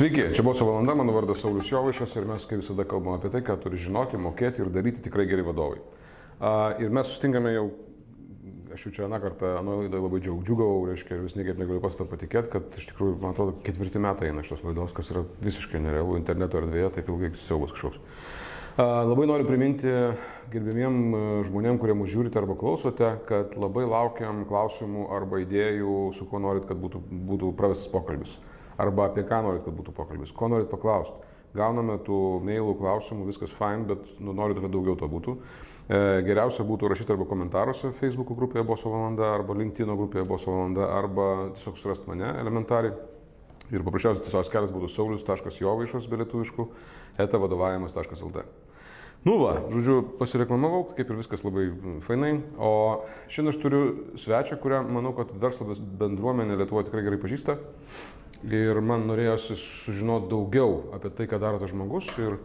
Sveiki, 0.00 0.22
čia 0.32 0.40
buvo 0.40 0.64
valanda, 0.64 0.94
mano 0.96 1.12
vardas 1.12 1.42
Saulis 1.42 1.66
Jovaišas 1.68 2.14
ir 2.16 2.24
mes 2.24 2.46
kaip 2.48 2.62
visada 2.62 2.86
kalbame 2.88 3.18
apie 3.18 3.28
tai, 3.34 3.42
ką 3.44 3.58
turi 3.60 3.76
žinoti, 3.76 4.16
mokėti 4.16 4.62
ir 4.64 4.70
daryti 4.72 5.02
tikrai 5.04 5.26
geri 5.28 5.42
vadovai. 5.44 5.76
Ir 6.80 6.88
mes 6.96 7.10
sustingame 7.10 7.50
jau, 7.52 7.66
aš 8.72 8.86
jau 8.86 8.92
čia 8.94 9.02
vieną 9.02 9.18
kartą, 9.20 9.50
anu 9.58 9.74
laidai 9.82 10.00
labai 10.00 10.22
džiaug, 10.24 10.38
džiugavau, 10.40 10.86
reiškia, 10.88 11.18
ir 11.18 11.26
vis 11.26 11.36
niekaip 11.36 11.60
negaliu 11.60 11.82
pats 11.84 12.00
to 12.00 12.06
patikėti, 12.08 12.48
kad 12.54 12.80
iš 12.80 12.86
tikrųjų, 12.94 13.18
man 13.20 13.36
atrodo, 13.36 13.58
ketvirti 13.66 14.00
metai 14.00 14.30
eina 14.30 14.40
šios 14.48 14.64
laidos, 14.64 14.94
kas 14.96 15.12
yra 15.12 15.26
visiškai 15.44 15.82
nerealu 15.84 16.16
interneto 16.16 16.62
erdvėje, 16.62 16.94
taip 16.94 17.10
ilgai 17.12 17.34
siaubas 17.42 17.76
kažkoks. 17.76 18.00
Labai 18.80 19.26
noriu 19.28 19.44
priminti 19.44 19.92
gerbėmiem 20.54 21.44
žmonėm, 21.50 21.76
kurie 21.82 21.98
mūsų 22.00 22.14
žiūrite 22.14 22.40
arba 22.40 22.56
klausote, 22.56 23.18
kad 23.28 23.52
labai 23.52 23.84
laukiam 23.84 24.46
klausimų 24.48 25.10
arba 25.12 25.42
idėjų, 25.44 25.98
su 26.16 26.24
kuo 26.30 26.40
norit, 26.40 26.64
kad 26.72 26.80
būtų, 26.80 27.04
būtų 27.34 27.52
pravestas 27.60 27.92
pokalbis 27.92 28.38
arba 28.80 29.08
apie 29.08 29.24
ką 29.28 29.42
norit, 29.46 29.64
kad 29.66 29.76
būtų 29.76 29.94
pokalbis, 29.96 30.32
ko 30.36 30.48
norit 30.52 30.70
paklausti. 30.72 31.28
Gauname 31.56 31.96
tų 32.06 32.16
mailų 32.46 32.76
klausimų, 32.78 33.26
viskas 33.26 33.52
fine, 33.56 33.82
bet 33.88 34.12
nu, 34.22 34.34
norit, 34.36 34.60
kad 34.62 34.70
daugiau 34.70 34.94
to 34.98 35.08
būtų. 35.10 35.34
E, 35.90 35.98
geriausia 36.22 36.62
būtų 36.66 36.92
rašyti 36.92 37.10
arba 37.16 37.26
komentaruose 37.26 37.90
Facebook 37.98 38.30
grupėje 38.38 38.62
Boso 38.68 38.92
valanda, 38.92 39.32
arba 39.34 39.56
LinkedIn 39.58 39.90
grupėje 39.98 40.28
Boso 40.30 40.54
valanda, 40.54 40.86
arba 40.94 41.50
tiesiog 41.56 41.80
surasti 41.80 42.10
mane 42.12 42.30
elementariai. 42.44 42.94
Ir 43.70 43.82
paprasčiausiai 43.86 44.26
tiesiog 44.26 44.50
kelias 44.54 44.74
būtų 44.74 44.90
saulis.jovaišas 44.94 46.06
be 46.10 46.22
lietuviškų, 46.22 46.68
eta 47.22 47.38
vadovavimas.lt. 47.42 48.46
Nu 49.26 49.34
va, 49.36 49.52
žodžiu, 49.68 49.98
pasireklamavau, 50.16 50.94
kaip 50.96 51.10
ir 51.12 51.18
viskas 51.18 51.42
labai 51.44 51.66
fainai. 52.06 52.38
O 52.56 52.70
šiandien 53.28 53.52
aš 53.52 53.58
turiu 53.60 53.82
svečią, 54.16 54.56
kurią 54.62 54.80
manau, 54.88 55.12
kad 55.18 55.34
verslo 55.42 55.66
bendruomenė 56.00 56.56
Lietuvoje 56.62 56.88
tikrai 56.88 57.04
gerai 57.04 57.18
pažįsta. 57.20 57.58
Ir 58.48 58.78
man 58.80 59.04
norėjosi 59.04 59.56
sužinoti 59.60 60.30
daugiau 60.30 60.78
apie 60.96 61.10
tai, 61.12 61.26
ką 61.28 61.40
daro 61.42 61.60
tas 61.60 61.74
žmogus 61.74 62.08
ir 62.22 62.38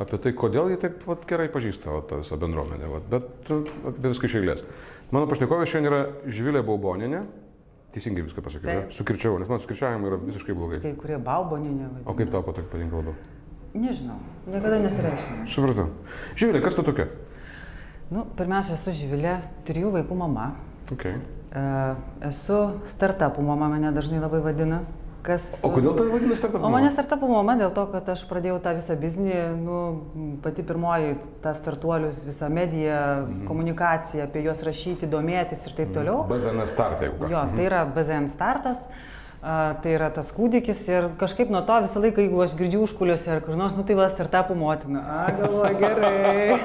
apie 0.00 0.18
tai, 0.20 0.34
kodėl 0.36 0.68
jie 0.68 0.76
taip 0.82 1.00
vat, 1.08 1.24
gerai 1.28 1.48
pažįsta 1.52 1.94
vat, 1.94 2.10
tą 2.10 2.18
visą 2.20 2.36
bendruomenę. 2.40 2.90
Vat. 2.92 3.06
Bet 3.08 3.52
apie 3.88 4.12
viską 4.12 4.28
iš 4.28 4.36
eilės. 4.42 4.66
Mano 5.10 5.30
pašnekovė 5.30 5.68
šiandien 5.68 5.90
yra 5.90 6.02
Živilė 6.28 6.62
Bauboninė. 6.66 7.24
Teisingai 7.90 8.22
viską 8.22 8.44
pasakiau. 8.44 8.84
Sukirčiau, 8.94 9.40
nes 9.40 9.48
man 9.50 9.64
sukirčiavimai 9.64 10.12
yra 10.12 10.20
visiškai 10.22 10.54
blogai. 10.54 10.78
Kai 10.84 10.92
kurie 11.00 11.16
Bauboninė. 11.24 11.88
O 12.04 12.14
kaip 12.14 12.30
tau 12.30 12.44
patinka 12.46 12.70
patinka 12.70 13.00
labiau? 13.00 13.16
Nežinau, 13.74 14.20
niekada 14.50 14.78
nesureiškinu. 14.84 15.48
Supratau. 15.50 15.88
Živilė, 16.38 16.62
kas 16.62 16.76
tu 16.78 16.84
tokia? 16.86 17.08
Nu, 18.10 18.24
pirmiausia, 18.38 18.76
esu 18.76 18.94
Živilė, 18.94 19.36
trijų 19.66 19.92
vaikų 19.96 20.16
mama. 20.20 20.52
Okay. 20.90 21.18
Esu 22.26 22.56
startupų 22.94 23.42
mama, 23.46 23.68
mane 23.74 23.90
dažnai 23.94 24.22
labai 24.22 24.42
vadina. 24.42 24.84
Kas, 25.20 25.44
O 25.66 25.68
kodėl 25.68 25.92
tave 25.98 26.14
vadina 26.14 26.36
startup? 26.38 26.62
O 26.64 26.70
mane 26.72 26.88
startupų 26.94 27.28
mama 27.28 27.52
dėl 27.60 27.72
to, 27.76 27.84
kad 27.92 28.06
aš 28.08 28.22
pradėjau 28.30 28.56
tą 28.64 28.72
visą 28.78 28.96
biznį, 28.96 29.36
nu, 29.60 29.80
pati 30.40 30.64
pirmoji, 30.64 31.12
tą 31.44 31.52
startuolius, 31.58 32.22
visą 32.24 32.48
mediją, 32.52 32.96
mhm. 33.26 33.44
komunikaciją, 33.50 34.24
apie 34.24 34.46
juos 34.46 34.64
rašyti, 34.64 35.10
domėtis 35.12 35.66
ir 35.68 35.76
taip 35.76 35.92
toliau. 35.96 36.22
BZN 36.30 36.64
start, 36.70 37.04
jeigu. 37.04 37.28
Jo, 37.32 37.44
tai 37.52 37.66
yra 37.68 37.84
BZN 37.90 38.30
startas. 38.32 38.86
A, 39.40 39.72
tai 39.80 39.94
yra 39.96 40.10
tas 40.12 40.28
kūdikis 40.36 40.82
ir 40.90 41.06
kažkaip 41.20 41.48
nuo 41.52 41.62
to 41.64 41.78
visą 41.80 42.00
laiką, 42.04 42.20
jeigu 42.26 42.42
aš 42.44 42.52
girdžiu 42.58 42.82
užkuliuose 42.84 43.30
ar 43.32 43.38
kur 43.44 43.56
nors, 43.56 43.72
nu 43.72 43.86
tai 43.88 43.96
va, 43.96 44.10
startupų 44.12 44.56
motina. 44.60 45.00
A, 45.00 45.20
galvoju, 45.38 45.78
gerai. 45.80 46.58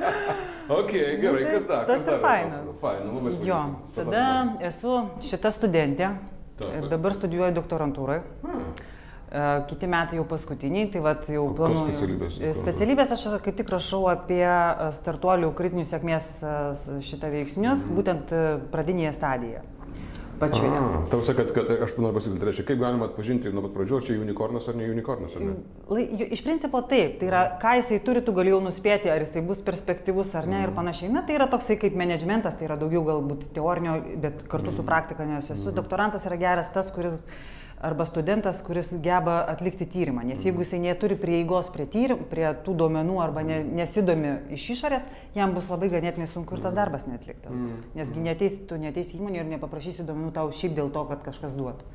ok, 0.80 0.90
gerai, 1.22 1.44
nu, 1.44 1.52
kas 1.54 1.68
dar? 1.70 1.84
Tas 1.86 2.10
ir 2.10 2.18
faina. 2.24 2.64
Faina, 2.82 3.12
labai 3.12 3.30
smagu. 3.30 3.46
Jo, 3.46 3.60
tada 3.94 4.24
esu 4.66 4.96
šita 5.22 5.54
studentė, 5.54 6.10
Ir 6.64 6.86
dabar 6.88 7.16
studijuoju 7.16 7.56
doktorantūrai. 7.56 8.20
Hmm. 8.44 8.68
Kiti 9.68 9.88
metai 9.90 10.20
jau 10.20 10.24
paskutiniai, 10.30 10.86
tai 10.94 11.02
vat 11.04 11.26
jau 11.28 11.48
planuoju. 11.58 11.90
Specialybės? 11.90 12.36
Specialybės 12.60 13.14
aš 13.16 13.24
kaip 13.44 13.58
tik 13.58 13.72
rašau 13.74 14.06
apie 14.08 14.44
startuolių 14.96 15.50
kritinių 15.58 15.84
sėkmės 15.90 16.30
šitą 17.04 17.32
veiksnius, 17.34 17.88
mm. 17.88 17.96
būtent 17.98 18.36
pradinėje 18.72 19.16
stadijoje 19.18 19.64
pačioje. 20.40 20.80
Tau 21.10 21.22
sakai, 21.24 21.46
kad, 21.46 21.52
kad 21.56 21.82
aš 21.86 21.96
noriu 21.98 22.16
pasidalinti, 22.16 22.42
tai 22.42 22.50
reiškia, 22.50 22.66
kaip 22.70 22.80
galima 22.80 23.08
atpažinti 23.08 23.52
nuo 23.54 23.64
pat 23.64 23.74
pradžios, 23.76 24.06
čia 24.06 24.18
unikornas 24.20 24.68
ar 24.70 24.78
ne 24.78 24.88
unikornas, 24.92 25.34
ar 25.38 25.44
ne? 25.46 25.56
Lai, 25.92 26.04
iš 26.36 26.44
principo 26.46 26.82
taip, 26.90 27.18
tai 27.20 27.30
yra, 27.30 27.42
ką 27.62 27.76
jisai 27.80 28.00
turi, 28.06 28.22
tu 28.26 28.34
gali 28.36 28.52
jau 28.52 28.60
nuspėti, 28.64 29.10
ar 29.12 29.24
jisai 29.24 29.44
bus 29.46 29.62
perspektyvus 29.66 30.34
ar 30.38 30.48
ne 30.50 30.60
mm. 30.60 30.68
ir 30.68 30.76
panašiai. 30.76 31.12
Na, 31.14 31.24
tai 31.26 31.38
yra 31.38 31.48
toksai 31.52 31.78
kaip 31.82 31.98
managementas, 31.98 32.58
tai 32.58 32.68
yra 32.68 32.78
daugiau 32.80 33.04
galbūt 33.08 33.50
teorinio, 33.56 33.98
bet 34.22 34.46
kartu 34.46 34.72
mm. 34.72 34.78
su 34.78 34.86
praktika, 34.86 35.28
nes 35.28 35.50
esu 35.50 35.70
mm. 35.70 35.76
doktorantas 35.80 36.26
yra 36.30 36.40
geras 36.40 36.72
tas, 36.74 36.92
kuris 36.94 37.22
arba 37.80 38.04
studentas, 38.04 38.62
kuris 38.64 38.88
geba 39.02 39.44
atlikti 39.48 39.86
tyrimą. 39.86 40.24
Nes 40.24 40.44
jeigu 40.44 40.64
jisai 40.64 40.80
neturi 40.80 41.16
prieigos 41.20 41.68
prie, 41.74 41.84
tyrim, 41.92 42.24
prie 42.30 42.48
tų 42.64 42.76
duomenų 42.80 43.20
arba 43.20 43.44
ne, 43.44 43.60
nesidomi 43.80 44.32
iš 44.56 44.70
išorės, 44.76 45.08
jam 45.36 45.52
bus 45.56 45.68
labai 45.72 45.90
ganėtinai 45.92 46.28
sunku 46.30 46.56
ir 46.56 46.64
tas 46.64 46.76
darbas 46.76 47.06
netliktas. 47.10 47.52
Mm. 47.52 47.86
Nesgi 47.98 48.24
neteis, 48.24 48.58
tu 48.68 48.80
neteis 48.80 49.12
įmonė 49.18 49.42
ir 49.42 49.50
nepaprašysi 49.56 50.08
duomenų 50.08 50.32
tau 50.38 50.52
šiaip 50.56 50.76
dėl 50.78 50.92
to, 50.94 51.04
kad 51.10 51.24
kažkas 51.28 51.56
duotų. 51.58 51.88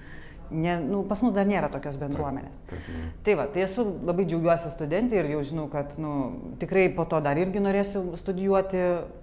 Ne, 0.51 0.75
nu, 0.83 0.99
pas 1.07 1.21
mus 1.23 1.31
dar 1.31 1.47
nėra 1.47 1.69
tokios 1.71 1.95
bendruomenės. 1.95 2.51
Taip, 2.67 2.79
taip. 2.83 3.19
Tai 3.23 3.35
va, 3.39 3.45
tai 3.53 3.61
esu 3.63 3.85
labai 4.03 4.25
džiaugiuosi 4.27 4.73
studentė 4.73 5.21
ir 5.21 5.29
jau 5.31 5.43
žinau, 5.47 5.67
kad 5.71 5.93
nu, 5.95 6.15
tikrai 6.59 6.89
po 6.91 7.05
to 7.07 7.21
dar 7.23 7.39
irgi 7.39 7.63
norėsiu 7.63 8.03
studijuoti 8.19 8.81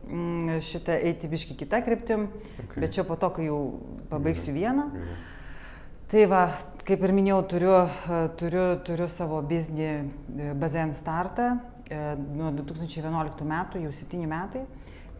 mm, 0.08 0.62
šitą 0.64 0.96
eiti 0.96 1.28
biški 1.28 1.58
kitą 1.60 1.82
kryptim, 1.84 2.30
okay. 2.64 2.80
bet 2.80 2.96
čia 2.96 3.04
po 3.04 3.20
to, 3.20 3.28
kai 3.36 3.50
jau 3.50 3.60
pabaigsiu 4.08 4.56
vieną. 4.56 4.88
Gerai. 4.94 5.18
Tai 6.08 6.22
va, 6.24 6.46
kaip 6.88 7.02
ir 7.04 7.12
minėjau, 7.12 7.42
turiu, 7.50 7.72
turiu, 8.40 8.62
turiu 8.80 9.08
savo 9.12 9.42
biznį 9.44 9.88
e, 9.88 10.46
BZN 10.56 10.94
startą 10.96 11.50
e, 11.52 11.98
nuo 12.16 12.48
2011 12.56 13.44
metų, 13.50 13.82
jau 13.82 13.90
7 13.92 14.22
metai. 14.30 14.62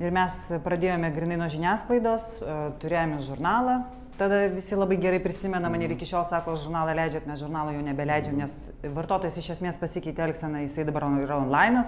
Ir 0.00 0.14
mes 0.16 0.38
pradėjome 0.64 1.10
grinai 1.12 1.36
nuo 1.42 1.50
žiniasklaidos, 1.52 2.24
e, 2.40 2.56
turėjome 2.80 3.20
žurnalą, 3.26 3.74
tada 4.18 4.40
visi 4.52 4.76
labai 4.76 4.98
gerai 5.00 5.20
prisimena 5.22 5.70
mane 5.70 5.86
ir 5.86 5.94
iki 5.94 6.06
šiol 6.08 6.24
sako, 6.28 6.56
žurnalą 6.58 6.94
leidžiat, 6.98 7.26
mes 7.30 7.40
žurnalo 7.40 7.72
jau 7.74 7.82
nebeleidžiam, 7.86 8.36
nes 8.38 8.56
vartotojas 8.96 9.38
iš 9.40 9.52
esmės 9.54 9.78
pasikeitė 9.80 10.24
elgseną, 10.26 10.64
jisai 10.64 10.86
dabar 10.88 11.06
yra 11.22 11.38
online. 11.38 11.84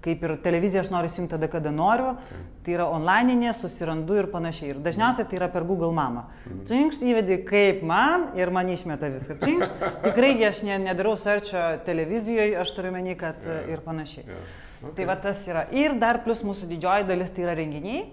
Kaip 0.00 0.22
ir 0.24 0.32
televiziją 0.40 0.84
aš 0.84 0.92
noriu 0.92 1.10
įjungti 1.10 1.34
tada, 1.34 1.48
kada 1.52 1.72
noriu. 1.74 2.14
Ta. 2.28 2.38
Tai 2.64 2.76
yra 2.76 2.86
online, 2.88 3.52
susirandu 3.58 4.16
ir 4.16 4.30
panašiai. 4.32 4.70
Ir 4.74 4.80
dažniausiai 4.84 5.28
tai 5.28 5.40
yra 5.40 5.50
per 5.52 5.66
Google 5.68 5.92
mamą. 5.96 6.24
Mhm. 6.46 6.62
Činkšt 6.70 7.04
įvedi 7.10 7.40
kaip 7.48 7.82
man 7.84 8.30
ir 8.38 8.52
man 8.54 8.70
išmeta 8.72 9.10
viską. 9.12 9.40
Činkšt, 9.44 9.84
tikrai 10.06 10.32
aš 10.48 10.62
ne, 10.68 10.78
nedarau 10.86 11.16
serčio 11.20 11.66
televizijoje, 11.84 12.56
aš 12.62 12.72
turiu 12.76 12.94
menį, 12.96 13.18
kad 13.20 13.44
yeah. 13.44 13.68
ir 13.74 13.84
panašiai. 13.84 14.24
Yeah. 14.24 14.56
Okay. 14.80 14.94
Tai 14.96 15.10
va 15.10 15.20
tas 15.20 15.42
yra. 15.48 15.66
Ir 15.76 15.98
dar 16.00 16.22
plus 16.24 16.40
mūsų 16.46 16.70
didžioji 16.70 17.04
dalis 17.08 17.34
tai 17.36 17.44
yra 17.44 17.58
renginiai 17.58 18.06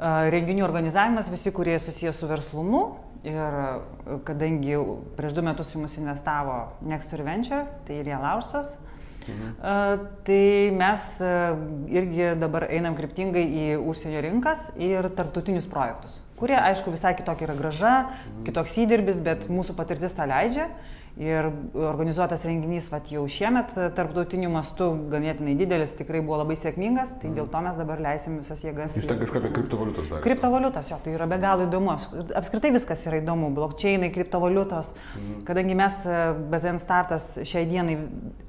Renginių 0.00 0.64
organizavimas, 0.64 1.28
visi, 1.28 1.52
kurie 1.52 1.74
susijęs 1.76 2.16
su 2.22 2.28
verslumu 2.30 2.84
ir 3.26 3.56
kadangi 4.24 4.78
prieš 5.18 5.34
du 5.36 5.42
metus 5.44 5.74
į 5.76 5.82
mus 5.82 5.96
investavo 6.00 6.54
Next 6.88 7.12
Venture, 7.12 7.66
tai 7.84 7.98
ir 8.00 8.08
Jelausas, 8.08 8.78
mhm. 9.26 9.50
tai 10.24 10.44
mes 10.72 11.04
irgi 11.92 12.30
dabar 12.40 12.70
einam 12.70 12.96
kryptingai 12.96 13.44
į 13.44 13.66
užsienio 13.92 14.24
rinkas 14.24 14.70
ir 14.80 15.10
tarptautinius 15.18 15.68
projektus, 15.68 16.16
kurie, 16.40 16.56
aišku, 16.56 16.94
visai 16.96 17.12
kitokia 17.18 17.50
yra 17.50 17.58
graža, 17.58 17.94
mhm. 18.06 18.46
kitoks 18.48 18.78
įdirbis, 18.86 19.20
bet 19.26 19.50
mūsų 19.52 19.76
patirtis 19.76 20.16
tą 20.16 20.24
leidžia. 20.30 20.70
Ir 21.18 21.48
organizuotas 21.74 22.44
renginys 22.46 22.86
vat, 22.92 23.08
jau 23.10 23.24
šiemet 23.28 23.72
tarptautiniu 23.96 24.48
mastu 24.52 24.86
ganėtinai 25.10 25.56
didelis, 25.58 25.96
tikrai 25.98 26.20
buvo 26.22 26.38
labai 26.38 26.54
sėkmingas, 26.56 27.16
tai 27.20 27.32
dėl 27.34 27.48
to 27.50 27.62
mes 27.64 27.80
dabar 27.80 28.02
leisim 28.04 28.36
visas 28.38 28.62
jėgas. 28.62 28.94
Jūs 28.94 29.08
ten 29.10 29.18
kažką 29.18 29.40
apie 29.42 29.50
kriptovaliutas 29.56 30.06
darėte? 30.06 30.22
Kriptovaliutas, 30.28 30.92
jo, 30.92 31.00
tai 31.02 31.16
yra 31.16 31.26
be 31.30 31.40
galo 31.42 31.66
įdomu. 31.66 31.96
Apskritai 32.38 32.70
viskas 32.76 33.02
yra 33.10 33.18
įdomu, 33.18 33.50
blokčiainai, 33.56 34.12
kriptovaliutos, 34.14 34.92
mm. 35.18 35.42
kadangi 35.50 35.76
mes 35.82 36.06
e, 36.06 36.20
BZN 36.54 36.78
startas 36.84 37.26
šiai 37.42 37.66
dienai 37.68 37.98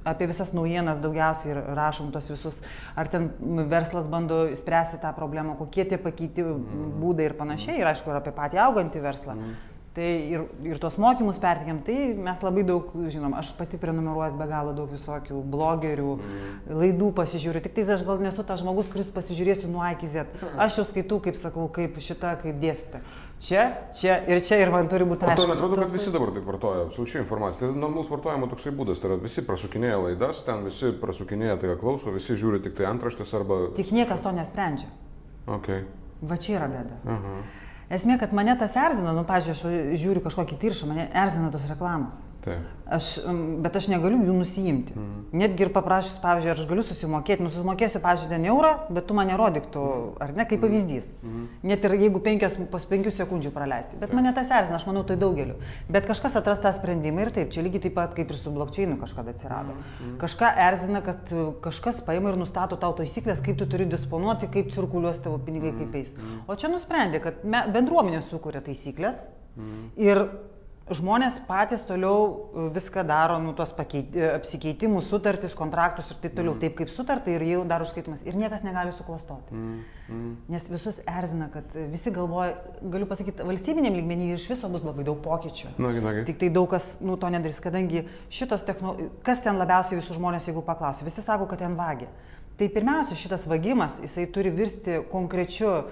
apie 0.08 0.30
visas 0.30 0.54
naujienas 0.54 1.02
daugiausiai 1.02 1.58
rašom 1.74 2.14
tos 2.14 2.30
visus, 2.30 2.62
ar 2.94 3.10
ten 3.10 3.28
verslas 3.74 4.06
bando 4.10 4.44
spręsti 4.62 5.02
tą 5.02 5.10
problemą, 5.18 5.58
kokie 5.58 5.88
tie 5.90 5.98
pakeiti 5.98 6.46
mm. 6.46 6.88
būdai 7.02 7.26
ir 7.26 7.36
panašiai, 7.42 7.82
ir 7.82 7.90
aišku, 7.90 8.14
ir 8.14 8.22
apie 8.22 8.36
patį 8.38 8.62
augantį 8.68 9.04
verslą. 9.10 9.36
Mm. 9.36 9.60
Tai 9.92 10.04
ir, 10.08 10.44
ir 10.64 10.78
tuos 10.80 10.94
mokymus 10.96 11.36
pertikėm, 11.36 11.82
tai 11.84 11.96
mes 12.16 12.40
labai 12.40 12.62
daug, 12.64 12.94
žinom, 13.12 13.34
aš 13.36 13.50
pati 13.58 13.76
prenumeruoju 13.76 14.38
be 14.38 14.46
galo 14.48 14.72
daug 14.72 14.88
visokių 14.88 15.42
blogerių, 15.52 16.14
mm. 16.16 16.70
laidų 16.80 17.10
pasižiūriu, 17.18 17.60
tik 17.60 17.74
tai 17.76 17.84
aš 17.98 18.06
gal 18.06 18.22
nesu 18.24 18.40
tas 18.48 18.62
žmogus, 18.62 18.88
kuris 18.88 19.10
pasižiūrėsiu 19.12 19.68
nuo 19.68 19.82
A 19.84 19.90
iki 19.92 20.08
Z. 20.08 20.24
Aš 20.56 20.80
jau 20.80 20.86
skaitau, 20.88 21.20
kaip 21.20 21.36
sakau, 21.36 21.68
kaip 21.76 22.00
šita, 22.00 22.38
kaip 22.40 22.56
dėstytoja. 22.64 23.04
Čia, 23.42 23.62
čia 23.92 24.16
ir 24.30 24.40
čia 24.46 24.62
ir 24.62 24.72
man 24.72 24.88
turi 24.88 25.04
būti 25.04 25.26
aišku. 25.26 25.34
O 25.34 25.44
to 25.44 25.50
netrodo, 25.50 25.76
kad 25.82 25.92
visi 25.92 26.12
dabar 26.14 26.30
taip 26.32 26.44
vartoja, 26.46 26.84
absoliučiai 26.86 27.24
informacija. 27.26 27.60
Tai 27.60 27.72
normalus 27.74 28.08
vartojimo 28.12 28.48
toksai 28.48 28.72
būdas, 28.78 29.02
tai 29.02 29.10
yra 29.10 29.18
visi 29.20 29.44
prasukinėja 29.44 29.96
laidas, 29.98 30.44
ten 30.46 30.62
visi 30.64 30.92
prasukinėja 31.00 31.56
tai, 31.58 31.72
klauso, 31.82 32.14
visi 32.14 32.38
žiūri 32.38 32.62
tik 32.64 32.78
tai 32.78 32.86
antraštės 32.94 33.34
arba... 33.36 33.58
Tik 33.76 33.90
niekas 33.92 34.22
to 34.22 34.32
nesprendžia. 34.36 34.88
Okay. 35.58 35.82
Va 36.22 36.38
čia 36.38 36.60
yra 36.60 36.70
bėda. 36.70 37.02
Uh 37.02 37.18
-huh. 37.18 37.42
Esmė, 37.92 38.16
kad 38.20 38.32
mane 38.32 38.54
tas 38.56 38.76
erzina, 38.80 39.12
nu, 39.12 39.24
pažiūrėjau, 39.28 39.72
aš 39.92 40.00
žiūriu 40.00 40.22
kažkokį 40.24 40.56
tiršą, 40.62 40.88
mane 40.88 41.10
erzina 41.12 41.50
tos 41.52 41.66
reklamos. 41.68 42.16
Taip. 42.42 42.70
Aš, 42.92 43.06
mm, 43.22 43.60
bet 43.62 43.76
aš 43.78 43.86
negaliu 43.88 44.18
jų 44.26 44.32
nusijimti. 44.34 44.94
Mm. 44.98 45.18
Netgi 45.38 45.62
ir 45.62 45.70
paprašus, 45.72 46.16
pavyzdžiui, 46.20 46.50
ar 46.50 46.58
aš 46.58 46.66
galiu 46.68 46.82
susimokėti, 46.84 47.44
nu 47.44 47.52
susimokėsiu, 47.52 48.00
pavyzdžiui, 48.02 48.30
ten 48.32 48.46
eurą, 48.50 48.72
bet 48.92 49.06
tu 49.06 49.14
mane 49.16 49.36
rodyk 49.38 49.68
tu, 49.72 49.84
ar 50.20 50.34
ne, 50.34 50.44
kaip 50.50 50.60
pavyzdys. 50.64 51.06
Mm. 51.22 51.46
Net 51.70 51.86
ir 51.86 51.94
jeigu 52.02 52.20
penkios, 52.24 52.58
pos 52.72 52.84
penkių 52.90 53.14
sekundžių 53.14 53.54
praleisti. 53.54 53.94
Bet 54.00 54.10
taip. 54.10 54.18
mane 54.18 54.34
tas 54.34 54.50
erzina, 54.50 54.80
aš 54.80 54.88
manau, 54.90 55.06
tai 55.06 55.16
daugeliu. 55.22 55.56
Bet 55.94 56.10
kažkas 56.10 56.36
atras 56.42 56.60
tą 56.64 56.74
sprendimą 56.74 57.28
ir 57.28 57.32
taip, 57.38 57.54
čia 57.54 57.62
lygiai 57.62 57.86
taip 57.86 57.96
pat 58.00 58.18
kaip 58.18 58.34
ir 58.34 58.40
su 58.42 58.52
blokčiainu 58.52 58.98
kažkada 59.00 59.36
atsirado. 59.36 59.78
Mm. 59.78 60.18
Kažką 60.20 60.52
erzina, 60.66 61.06
kad 61.06 61.32
kažkas 61.62 62.02
paima 62.04 62.34
ir 62.34 62.42
nustato 62.42 62.76
tau 62.76 62.96
taisyklės, 62.98 63.44
kaip 63.46 63.62
tu 63.62 63.70
turi 63.70 63.86
disponuoti, 63.86 64.50
kaip 64.50 64.74
cirkuliuos 64.74 65.22
tavo 65.22 65.38
pinigai, 65.46 65.70
mm. 65.76 65.84
kaip 65.84 66.00
eis. 66.02 66.16
Mm. 66.18 66.42
O 66.50 66.58
čia 66.58 66.74
nusprendė, 66.74 67.22
kad 67.22 67.46
me, 67.46 67.62
bendruomenė 67.70 68.26
sukuria 68.26 68.66
taisyklės. 68.66 69.28
Mm. 69.56 69.92
Ir 70.00 70.26
žmonės 70.90 71.38
patys 71.46 71.84
toliau 71.86 72.24
e, 72.26 72.64
viską 72.74 73.04
daro, 73.06 73.38
nu, 73.42 73.52
tos 73.58 73.70
pakeit, 73.76 74.10
e, 74.16 74.24
apsikeitimus, 74.34 75.06
sutartis, 75.10 75.54
kontraktus 75.58 76.10
ir 76.10 76.18
taip 76.24 76.34
toliau, 76.34 76.56
mm. 76.56 76.62
taip 76.64 76.74
kaip 76.80 76.90
sutarta 76.90 77.30
ir 77.30 77.44
jau 77.46 77.62
daro 77.68 77.86
užskaitimas. 77.86 78.24
Ir 78.26 78.38
niekas 78.38 78.64
negali 78.66 78.94
suklastoti. 78.96 79.54
Mm. 79.54 79.78
Mm. 80.08 80.32
Nes 80.52 80.66
visus 80.70 80.98
erzina, 81.06 81.48
kad 81.52 81.76
visi 81.92 82.12
galvoja, 82.14 82.56
galiu 82.82 83.08
pasakyti, 83.10 83.46
valstybinėm 83.46 83.96
lygmenį 84.00 84.32
iš 84.36 84.48
viso 84.54 84.70
bus 84.72 84.84
labai 84.86 85.06
daug 85.06 85.22
pokyčių. 85.24 85.76
Nagi, 85.82 86.02
nagi. 86.04 86.26
Tik 86.32 86.42
tai 86.42 86.50
daug 86.54 86.68
kas 86.72 86.96
nu, 87.04 87.16
to 87.20 87.30
nedarys, 87.32 87.62
kadangi 87.62 88.06
šitos 88.32 88.66
technologijos, 88.66 89.14
kas 89.26 89.46
ten 89.46 89.60
labiausiai 89.62 90.00
visų 90.02 90.18
žmonės, 90.18 90.50
jeigu 90.50 90.64
paklausia, 90.66 91.06
visi 91.06 91.24
sako, 91.24 91.48
kad 91.50 91.62
ten 91.62 91.78
vagė. 91.78 92.10
Tai 92.60 92.68
pirmiausia, 92.68 93.18
šitas 93.18 93.46
vagimas, 93.48 93.98
jisai 94.04 94.26
turi 94.30 94.52
virsti 94.54 95.00
konkrečiu 95.10 95.82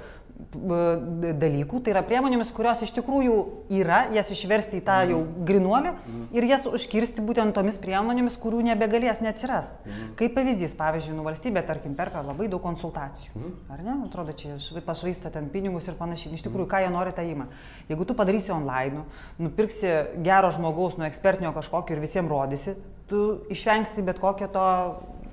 dalykų, 0.41 1.81
tai 1.85 1.93
yra 1.93 2.03
priemonėmis, 2.07 2.51
kurios 2.55 2.81
iš 2.85 2.93
tikrųjų 2.97 3.35
yra, 3.77 4.03
jas 4.15 4.31
išversti 4.33 4.81
į 4.81 4.85
tą 4.87 4.97
jau 5.11 5.19
mhm. 5.21 5.45
grinuolį 5.47 5.91
mhm. 5.93 6.23
ir 6.37 6.47
jas 6.49 6.67
užkirsti 6.71 7.25
būtent 7.27 7.55
tomis 7.57 7.79
priemonėmis, 7.83 8.39
kurių 8.41 8.62
nebegalės 8.71 9.23
neatsiras. 9.25 9.73
Mhm. 9.85 10.12
Kaip 10.19 10.35
pavyzdys, 10.39 10.77
pavyzdžiui, 10.79 11.17
nu, 11.19 11.27
valstybė, 11.27 11.62
tarkim, 11.69 11.95
perka 11.99 12.25
labai 12.25 12.49
daug 12.51 12.62
konsultacijų. 12.65 13.53
Ar 13.71 13.85
ne? 13.85 13.97
Atrodo, 14.09 14.35
čia 14.37 14.57
pašvaisto 14.87 15.33
ten 15.33 15.51
pinigus 15.53 15.89
ir 15.91 15.99
panašiai. 15.99 16.35
Iš 16.39 16.47
tikrųjų, 16.47 16.69
ką 16.71 16.83
jie 16.85 16.93
nori, 16.93 17.15
tą 17.17 17.27
įima. 17.27 17.51
Jeigu 17.91 18.09
tu 18.09 18.17
padarysi 18.19 18.55
online, 18.55 19.05
nupirksi 19.41 19.93
gero 20.25 20.53
žmogaus, 20.57 20.97
nu 20.99 21.07
ekspertinio 21.09 21.53
kažkokio 21.57 21.97
ir 21.97 22.03
visiems 22.03 22.33
rodysi, 22.33 22.77
tu 23.11 23.41
išvengsi 23.51 24.05
bet 24.07 24.21
kokio 24.23 24.47
to 24.51 24.67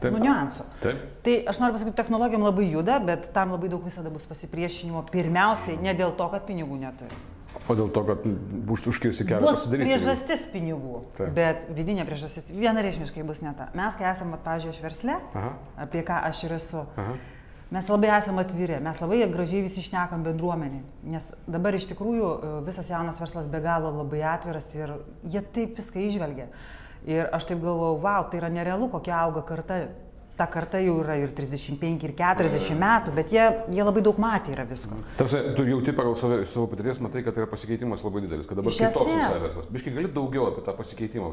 Taip. 0.02 0.14
Nu, 0.14 0.22
niuansų. 0.22 0.66
Taip. 0.84 1.00
Tai 1.26 1.38
aš 1.50 1.62
noriu 1.62 1.78
pasakyti, 1.78 1.96
technologijom 1.98 2.46
labai 2.46 2.68
juda, 2.70 3.00
bet 3.04 3.32
tam 3.34 3.56
labai 3.56 3.72
daug 3.72 3.82
visada 3.86 4.12
bus 4.14 4.28
pasipriešinimo. 4.30 5.02
Pirmiausiai, 5.14 5.80
ne 5.82 5.96
dėl 5.98 6.14
to, 6.20 6.28
kad 6.34 6.46
pinigų 6.50 6.78
neturi. 6.84 7.18
O 7.66 7.76
dėl 7.76 7.90
to, 7.92 8.04
kad 8.06 8.26
bus 8.68 8.86
užkirsti 8.88 9.26
kelią 9.28 9.42
bus 9.42 9.64
pasidaryti. 9.64 9.88
priežastis 9.90 10.44
pinigų, 10.52 11.00
Taip. 11.18 11.32
bet 11.36 11.66
vidinė 11.74 12.06
priežastis 12.08 12.52
vienareišmiškai 12.54 13.26
bus 13.26 13.42
ne 13.42 13.56
ta. 13.58 13.72
Mes, 13.78 13.98
kai 13.98 14.12
esame, 14.12 14.38
pažiūrėjau, 14.46 14.76
aš 14.76 14.84
versle, 14.86 15.18
Aha. 15.34 15.52
apie 15.88 16.04
ką 16.06 16.20
aš 16.30 16.44
ir 16.46 16.54
esu, 16.60 16.84
Aha. 17.02 17.18
mes 17.74 17.90
labai 17.92 18.12
esame 18.20 18.46
atviri, 18.46 18.78
mes 18.84 19.02
labai 19.02 19.24
gražiai 19.34 19.66
visi 19.66 19.82
išnekam 19.82 20.24
bendruomenį, 20.28 20.82
nes 21.16 21.32
dabar 21.50 21.76
iš 21.76 21.90
tikrųjų 21.90 22.30
e, 22.30 22.52
visas 22.70 22.92
jaunas 22.94 23.20
verslas 23.24 23.50
be 23.52 23.64
galo 23.64 23.92
labai 24.04 24.22
atviras 24.36 24.70
ir 24.78 24.94
jie 25.26 25.42
taip 25.42 25.82
viską 25.82 26.06
išvelgia. 26.06 26.52
Ir 27.06 27.30
aš 27.32 27.52
taip 27.52 27.62
galvojau, 27.62 28.02
wow, 28.04 28.28
tai 28.32 28.42
yra 28.42 28.50
nerealu, 28.52 28.90
kokia 28.92 29.20
auga 29.22 29.46
karta 29.48 29.86
ta 30.38 30.46
karta 30.46 30.78
jau 30.80 31.00
yra 31.02 31.16
ir 31.18 31.32
35, 31.34 32.04
ir 32.06 32.14
40 32.18 32.78
metų, 32.78 33.14
bet 33.18 33.32
jie, 33.34 33.44
jie 33.74 33.82
labai 33.82 34.04
daug 34.06 34.20
matė 34.22 34.54
yra 34.54 34.68
visko. 34.70 35.00
Tarsi, 35.18 35.40
tu 35.58 35.66
jauti 35.66 35.94
pagal 35.98 36.14
save, 36.20 36.44
savo 36.50 36.68
patirties, 36.70 37.00
matai, 37.02 37.24
kad 37.26 37.34
tai 37.34 37.44
yra 37.44 37.50
pasikeitimas 37.50 38.04
labai 38.06 38.22
didelis, 38.28 38.46
kad 38.50 38.62
dabar 38.62 38.76
kitoks 38.76 39.16
visai 39.16 39.40
verslas. 39.42 39.70
Biškai 39.74 39.96
gali 39.96 40.12
daugiau 40.14 40.52
apie 40.52 40.62
tą 40.68 40.76
pasikeitimą, 40.78 41.32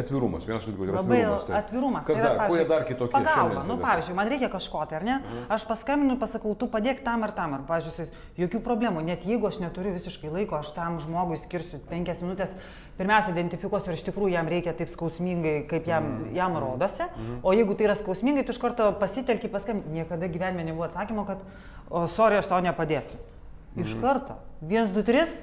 atvirumas, 0.00 0.48
vienas 0.48 0.64
iš 0.64 0.70
dalykų 0.70 0.88
yra 0.88 1.02
atvirumas. 1.02 1.46
Tai. 1.50 1.58
Atvirumas. 1.60 2.08
Kas 2.08 2.16
tai 2.16 2.24
yra, 2.24 2.32
dar, 2.32 2.48
kuo 2.48 2.58
jie 2.60 2.66
dar 2.72 2.88
kitokie? 2.88 3.12
Pagalba, 3.18 3.66
nu, 3.68 3.78
pavyzdžiui, 3.84 4.16
man 4.16 4.32
reikia 4.32 4.52
kažko, 4.56 4.84
tai 4.88 5.00
ar 5.02 5.08
ne? 5.10 5.20
Mhm. 5.20 5.46
Aš 5.58 5.68
paskambinu, 5.68 6.16
pasakau, 6.22 6.56
tu 6.56 6.70
padėk 6.72 7.04
tam 7.04 7.28
ar 7.28 7.36
tam, 7.36 7.58
ar, 7.58 7.68
pavyzdžiui, 7.68 8.08
jokių 8.40 8.64
problemų, 8.64 9.04
net 9.04 9.28
jeigu 9.28 9.52
aš 9.52 9.60
neturiu 9.60 9.92
visiškai 9.98 10.32
laiko, 10.32 10.56
aš 10.64 10.72
tam 10.78 10.96
žmogui 11.04 11.36
skirsiu 11.40 11.82
penkias 11.92 12.24
minutės, 12.24 12.56
pirmiausia, 12.98 13.34
identifikuosiu, 13.34 13.90
ar 13.92 13.98
iš 13.98 14.04
tikrųjų 14.08 14.34
jam 14.34 14.48
reikia 14.50 14.74
taip 14.76 14.90
skausmingai, 14.92 15.54
kaip 15.70 15.88
jam, 15.90 16.06
mm. 16.06 16.32
jam 16.36 16.56
rodosi. 16.60 17.06
Mm. 17.06 17.38
O 17.42 17.54
jeigu 17.56 17.76
tai 17.76 17.88
yra 17.88 17.98
skausmingai, 17.98 18.44
tu 18.46 18.54
iš 18.54 18.60
karto 18.62 18.90
pasitelki 19.00 19.50
paskam, 19.52 19.84
niekada 19.94 20.30
gyvenime 20.30 20.66
nebuvo 20.68 20.88
atsakymo, 20.88 21.26
kad, 21.28 21.44
o, 21.88 22.06
sorry, 22.16 22.40
aš 22.40 22.50
tau 22.50 22.60
nepadėsiu. 22.64 23.20
Mm. 23.74 23.86
Iš 23.86 23.96
karto. 24.02 24.36
1, 24.66 24.92
2, 24.96 25.06
3 25.08 25.38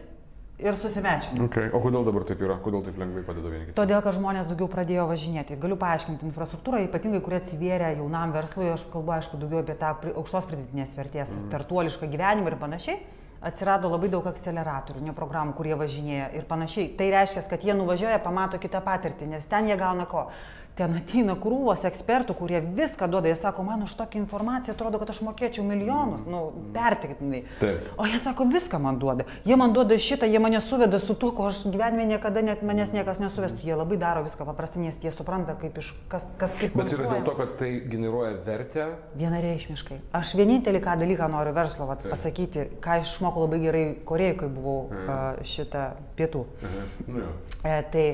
ir 0.68 0.78
susimečia. 0.78 1.36
Okay. 1.48 1.70
O 1.74 1.82
kodėl 1.82 2.06
dabar 2.08 2.26
taip 2.28 2.42
yra? 2.42 2.58
Kodėl 2.64 2.82
taip 2.86 2.98
lengvai 2.98 3.22
padeda 3.26 3.52
vieni 3.52 3.68
kitiems? 3.68 3.78
Todėl, 3.78 4.02
kad 4.06 4.18
žmonės 4.18 4.50
daugiau 4.50 4.70
pradėjo 4.72 5.06
važinėti. 5.12 5.60
Galiu 5.62 5.78
paaiškinti 5.82 6.26
infrastruktūrą, 6.30 6.82
ypatingai, 6.88 7.22
kurie 7.26 7.42
atsivėrė 7.42 7.94
jaunam 8.00 8.34
verslui, 8.34 8.72
aš 8.74 8.88
kalbu, 8.94 9.14
aišku, 9.20 9.38
daugiau 9.42 9.62
apie 9.62 9.78
tą 9.78 9.94
aukštos 10.14 10.50
pridėtinės 10.50 10.98
vertės, 10.98 11.30
mm. 11.30 11.46
startuolišką 11.52 12.10
gyvenimą 12.10 12.54
ir 12.54 12.60
panašiai 12.62 12.98
atsirado 13.45 13.89
labai 13.92 14.10
daug 14.10 14.25
akceleratorių, 14.30 15.13
programų, 15.18 15.54
kurie 15.57 15.75
važinėja 15.78 16.31
ir 16.38 16.48
panašiai. 16.50 16.89
Tai 16.98 17.10
reiškia, 17.13 17.44
kad 17.50 17.66
jie 17.66 17.75
nuvažiuoja, 17.78 18.19
pamato 18.24 18.60
kitą 18.62 18.81
patirtį, 18.86 19.30
nes 19.36 19.45
ten 19.50 19.69
jie 19.69 19.78
gauna 19.78 20.07
ko? 20.10 20.28
Ten 20.77 20.94
ateina 20.97 21.35
krūvos 21.39 21.83
ekspertų, 21.88 22.35
kurie 22.38 22.59
viską 22.62 23.07
duoda, 23.09 23.29
jie 23.31 23.38
sako, 23.39 23.65
man 23.65 23.83
už 23.85 23.95
tokią 23.97 24.21
informaciją 24.21 24.75
atrodo, 24.75 25.00
kad 25.01 25.12
aš 25.13 25.24
mokėčiau 25.25 25.65
milijonus, 25.65 26.25
nu, 26.29 26.41
pertiktinai. 26.75 27.44
Taip. 27.62 27.89
O 27.97 28.06
jie 28.07 28.19
sako, 28.21 28.45
viską 28.53 28.79
man 28.83 29.00
duoda. 29.01 29.25
Jie 29.47 29.57
man 29.59 29.74
duoda 29.75 29.97
šitą, 30.01 30.29
jie 30.29 30.41
mane 30.44 30.62
suveda 30.62 31.00
su 31.01 31.15
tuo, 31.18 31.31
ko 31.35 31.50
aš 31.50 31.63
gyvenime 31.74 32.06
niekada 32.12 32.44
net 32.45 32.63
manęs 32.65 32.94
niekas 32.95 33.21
nesuvestų. 33.24 33.65
Jie 33.65 33.77
labai 33.79 34.00
daro 34.01 34.24
viską 34.27 34.47
paprastai, 34.47 34.85
nes 34.85 35.00
jie 35.01 35.13
supranta, 35.15 35.57
kaip 35.59 35.81
iš 35.81 35.91
kas, 36.12 36.29
kas 36.39 36.57
kaip. 36.62 36.77
Bet 36.77 36.94
yra 36.94 37.09
dėl 37.15 37.25
to, 37.25 37.35
kad 37.41 37.57
tai 37.59 37.74
generuoja 37.89 38.35
vertę. 38.45 38.89
Vienareišmiškai. 39.18 40.01
Aš 40.18 40.35
vienintelį 40.38 40.83
ką 40.85 40.97
dalyką 41.01 41.29
noriu 41.33 41.56
verslo 41.57 41.89
vat, 41.89 42.06
pasakyti, 42.06 42.69
ką 42.83 43.01
išmokau 43.03 43.47
labai 43.47 43.63
gerai 43.65 43.85
Korejai, 44.07 44.38
kai 44.44 44.51
buvau 44.51 44.89
mhm. 44.91 45.47
šitą 45.47 45.88
pietų. 46.19 46.45
Mhm. 46.62 47.15
Nu, 47.18 47.31
e, 47.65 47.79
tai 47.94 48.06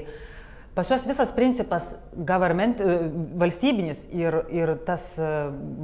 Pas 0.74 0.90
juos 0.90 1.04
visas 1.06 1.32
principas 1.32 1.92
government, 2.14 2.80
e, 2.82 2.94
valstybinis 3.38 4.08
ir, 4.10 4.40
ir 4.50 4.72
tas 4.88 5.04
e, 5.22 5.28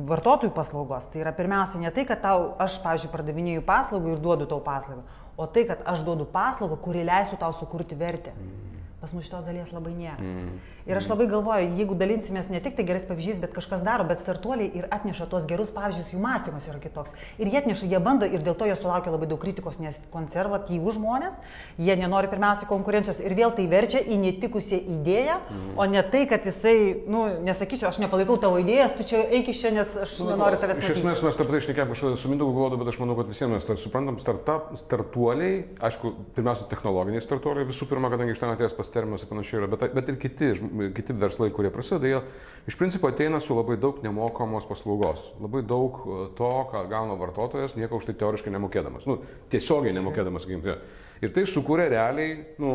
vartotojų 0.10 0.50
paslaugos, 0.56 1.06
tai 1.14 1.22
yra 1.22 1.34
pirmiausia 1.38 1.82
ne 1.82 1.92
tai, 1.94 2.08
kad 2.10 2.24
tau, 2.24 2.56
aš, 2.58 2.80
pavyzdžiui, 2.82 3.12
pardavinėju 3.14 3.66
paslaugą 3.68 4.16
ir 4.16 4.24
duodu 4.24 4.50
tau 4.50 4.64
paslaugą, 4.66 5.06
o 5.38 5.46
tai, 5.46 5.68
kad 5.70 5.84
aš 5.94 6.02
duodu 6.08 6.26
paslaugą, 6.34 6.80
kuri 6.82 7.06
leistų 7.06 7.38
tau 7.38 7.54
sukurti 7.54 8.00
vertę. 8.00 8.34
Mm. 8.34 8.69
Pas 9.00 9.14
mus 9.16 9.24
šitos 9.24 9.46
dalies 9.48 9.70
labai 9.72 9.94
nėra. 9.96 10.20
Mm. 10.20 10.60
Ir 10.90 10.98
aš 11.00 11.06
labai 11.08 11.28
galvoju, 11.30 11.70
jeigu 11.78 11.96
dalinsimės 11.96 12.50
ne 12.52 12.60
tik 12.64 12.74
tai 12.76 12.84
gerais 12.84 13.06
pavyzdžiais, 13.08 13.38
bet 13.40 13.54
kažkas 13.56 13.84
daro, 13.86 14.04
bet 14.10 14.20
startuoliai 14.20 14.68
ir 14.76 14.88
atneša 14.92 15.28
tuos 15.32 15.46
gerus 15.48 15.70
pavyzdžius, 15.72 16.10
jų 16.12 16.20
mąstymas 16.24 16.66
yra 16.68 16.82
kitoks. 16.84 17.14
Ir 17.40 17.48
jie 17.48 17.60
atneša, 17.62 17.88
jie 17.88 18.02
bando 18.04 18.28
ir 18.28 18.44
dėl 18.44 18.58
to 18.60 18.68
jie 18.68 18.76
sulaukia 18.76 19.14
labai 19.14 19.30
daug 19.30 19.40
kritikos, 19.40 19.78
nes 19.80 19.96
konservatyvų 20.12 20.96
žmonės, 20.98 21.38
jie 21.80 21.96
nenori 22.00 22.32
pirmiausia 22.32 22.68
konkurencijos 22.68 23.22
ir 23.24 23.36
vėl 23.38 23.54
tai 23.56 23.70
verčia 23.72 24.02
į 24.04 24.18
netikusią 24.24 24.82
idėją, 24.96 25.38
mm. 25.46 25.70
o 25.80 25.88
ne 25.94 26.04
tai, 26.12 26.26
kad 26.32 26.50
jisai, 26.50 26.76
nu, 27.08 27.24
nesakysiu, 27.46 27.88
aš 27.88 28.02
nepalaikau 28.04 28.36
tavo 28.42 28.60
idėjas, 28.60 28.98
tu 28.98 29.08
čia 29.14 29.24
eik 29.30 29.54
iš 29.54 29.64
čia, 29.64 29.74
nes 29.78 29.96
aš 30.08 30.18
nu, 30.26 30.34
nenoriu 30.34 30.60
tavęs. 30.60 30.84
Iš 30.84 30.98
esmės 30.98 31.24
mes 31.24 31.40
apie 31.40 31.54
tai 31.54 31.64
išnekėjome 31.64 31.96
kažkada 31.96 32.20
su 32.20 32.34
Mindaugu 32.34 32.58
Glodu, 32.58 32.82
bet 32.82 32.92
aš 32.92 33.00
manau, 33.04 33.16
kad 33.22 33.32
visiems 33.32 33.70
mes 33.70 33.86
suprantam, 33.86 34.20
startup, 34.20 34.74
startuoliai, 34.80 35.62
aišku, 35.86 36.16
pirmiausia, 36.36 36.68
technologiniai 36.74 37.24
startuoliai, 37.24 37.70
visų 37.70 37.88
pirma, 37.94 38.12
kadangi 38.12 38.34
iš 38.34 38.42
ten 38.42 38.52
atėjęs 38.56 38.78
pas 38.78 38.89
terminus 38.94 39.24
ir 39.24 39.30
panašiai 39.32 39.62
yra 39.62 39.70
bet, 39.72 39.86
bet 39.96 40.12
ir 40.12 40.20
kiti, 40.22 40.52
kiti 40.98 41.16
verslai, 41.18 41.50
kurie 41.56 41.72
prasideda, 41.74 42.10
jie 42.10 42.70
iš 42.72 42.78
principo 42.80 43.10
ateina 43.10 43.42
su 43.44 43.58
labai 43.58 43.78
daug 43.82 44.02
nemokamos 44.04 44.68
paslaugos. 44.70 45.30
Labai 45.42 45.64
daug 45.68 46.00
e, 46.00 46.22
to, 46.38 46.50
ką 46.72 46.86
gauna 46.92 47.18
vartotojas, 47.20 47.76
nieko 47.80 48.00
už 48.00 48.10
tai 48.10 48.18
teoriškai 48.22 48.54
nemokėdamas. 48.56 49.06
Nu, 49.10 49.20
tiesiogiai 49.54 49.96
nemokėdamas, 49.98 50.48
sakykime. 50.48 50.80
Ir 51.24 51.36
tai 51.36 51.46
sukuria 51.50 51.90
realiai, 51.92 52.36
nu, 52.62 52.74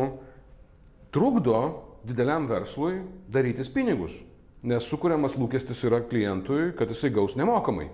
trukdo 1.15 1.59
dideliam 2.05 2.49
verslui 2.49 2.99
darytis 3.31 3.71
pinigus. 3.73 4.17
Nes 4.65 4.85
sukūriamas 4.89 5.35
lūkestis 5.37 5.83
yra 5.85 6.01
klientui, 6.05 6.71
kad 6.77 6.89
jisai 6.89 7.11
gaus 7.13 7.35
nemokamai. 7.37 7.89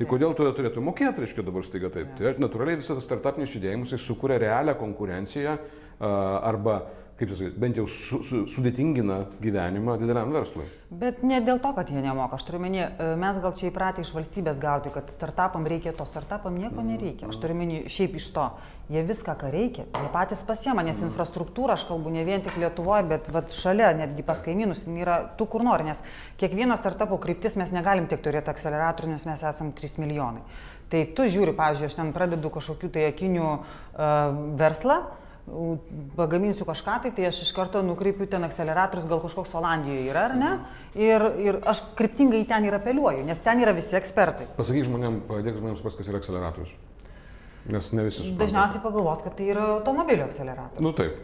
Tai 0.00 0.06
kodėl 0.08 0.32
tada 0.32 0.54
turėtų 0.56 0.80
mokėti, 0.80 1.20
reiškia 1.20 1.42
dabar 1.44 1.64
staiga 1.66 1.90
taip. 1.92 2.14
Tai 2.16 2.30
natūraliai 2.40 2.78
visas 2.80 2.96
tas 2.96 3.04
startupinis 3.04 3.52
judėjimas, 3.52 3.90
jis 3.92 4.06
sukuria 4.08 4.38
realią 4.40 4.72
konkurenciją 4.80 5.58
arba 6.00 6.78
kaip 7.20 7.34
jūs 7.34 7.40
sakėte, 7.42 7.60
bent 7.60 7.76
jau 7.76 7.84
su, 7.90 8.18
su, 8.24 8.38
sudėtingina 8.48 9.18
gyvenimą 9.44 9.98
dideliam 10.00 10.32
verslui. 10.32 10.64
Bet 10.90 11.20
ne 11.26 11.38
dėl 11.44 11.60
to, 11.62 11.70
kad 11.76 11.90
jie 11.92 12.00
nemoka. 12.00 12.38
Aš 12.38 12.46
turiu 12.48 12.62
menį, 12.64 12.80
e, 12.80 13.08
mes 13.20 13.36
gal 13.44 13.52
čia 13.58 13.68
įpratę 13.68 14.02
iš 14.02 14.12
valstybės 14.16 14.58
gauti, 14.62 14.92
kad 14.94 15.12
startupam 15.12 15.68
reikia 15.68 15.92
to, 15.96 16.06
startupam 16.08 16.56
nieko 16.56 16.82
nereikia. 16.86 17.28
Aš 17.28 17.38
turiu 17.42 17.58
menį 17.60 17.82
šiaip 17.92 18.16
iš 18.16 18.30
to. 18.34 18.46
Jie 18.90 19.04
viską, 19.06 19.36
ką 19.38 19.52
reikia, 19.52 19.84
jie 19.86 20.10
patys 20.10 20.40
pasiema, 20.48 20.82
nes 20.82 20.98
infrastruktūra, 21.04 21.76
aš 21.76 21.84
kalbu 21.92 22.10
ne 22.10 22.24
vien 22.26 22.42
tik 22.42 22.56
Lietuvoje, 22.58 23.04
bet 23.12 23.28
vat, 23.30 23.52
šalia, 23.54 23.92
netgi 24.00 24.24
pas 24.26 24.40
kaimynus, 24.42 24.82
yra 24.90 25.20
tų, 25.38 25.46
kur 25.52 25.62
nori, 25.62 25.86
nes 25.92 26.00
kiekvienas 26.40 26.82
startupų 26.82 27.20
kryptis 27.22 27.54
mes 27.60 27.70
negalim 27.76 28.08
tiek 28.10 28.24
turėti 28.24 28.50
akceleratorių, 28.50 29.12
nes 29.14 29.28
mes 29.30 29.46
esame 29.52 29.76
3 29.78 30.02
milijonai. 30.02 30.42
Tai 30.90 31.04
tu 31.14 31.28
žiūri, 31.30 31.54
pavyzdžiui, 31.54 31.86
aš 31.86 32.00
ten 32.00 32.10
pradedu 32.16 32.50
kažkokių 32.50 32.90
tai 32.96 33.06
akinių 33.12 33.46
uh, 33.46 33.60
verslą, 34.58 35.04
pagaminsiu 36.16 36.66
kažką, 36.68 36.96
tai, 37.04 37.12
tai 37.16 37.26
aš 37.28 37.40
iš 37.44 37.50
karto 37.56 37.82
nukreipiu 37.84 38.28
ten 38.30 38.44
akceleratorius, 38.46 39.08
gal 39.10 39.22
kažkoks 39.24 39.54
Olandijoje 39.58 40.04
yra, 40.10 40.26
ar 40.30 40.36
ne? 40.38 40.52
Ir, 40.98 41.26
ir 41.42 41.58
aš 41.70 41.82
kryptingai 41.98 42.44
ten 42.48 42.68
ir 42.68 42.76
apeliuoju, 42.78 43.24
nes 43.26 43.42
ten 43.44 43.62
yra 43.62 43.74
visi 43.76 43.96
ekspertai. 43.98 44.50
Pasakyk 44.58 44.86
žmonėms, 44.88 45.26
padėk 45.30 45.58
žmonėms 45.58 45.82
pas, 45.84 45.98
kas 45.98 46.12
yra 46.12 46.22
akceleratorius. 46.22 46.72
Nes 47.70 47.90
ne 47.92 48.06
visi 48.06 48.22
supranta. 48.22 48.44
Dažniausiai 48.44 48.84
pagalvos, 48.84 49.20
kad 49.26 49.36
tai 49.36 49.50
yra 49.52 49.66
automobilio 49.76 50.28
akceleratorius. 50.30 50.84
Nu 50.84 50.94
taip. 50.96 51.18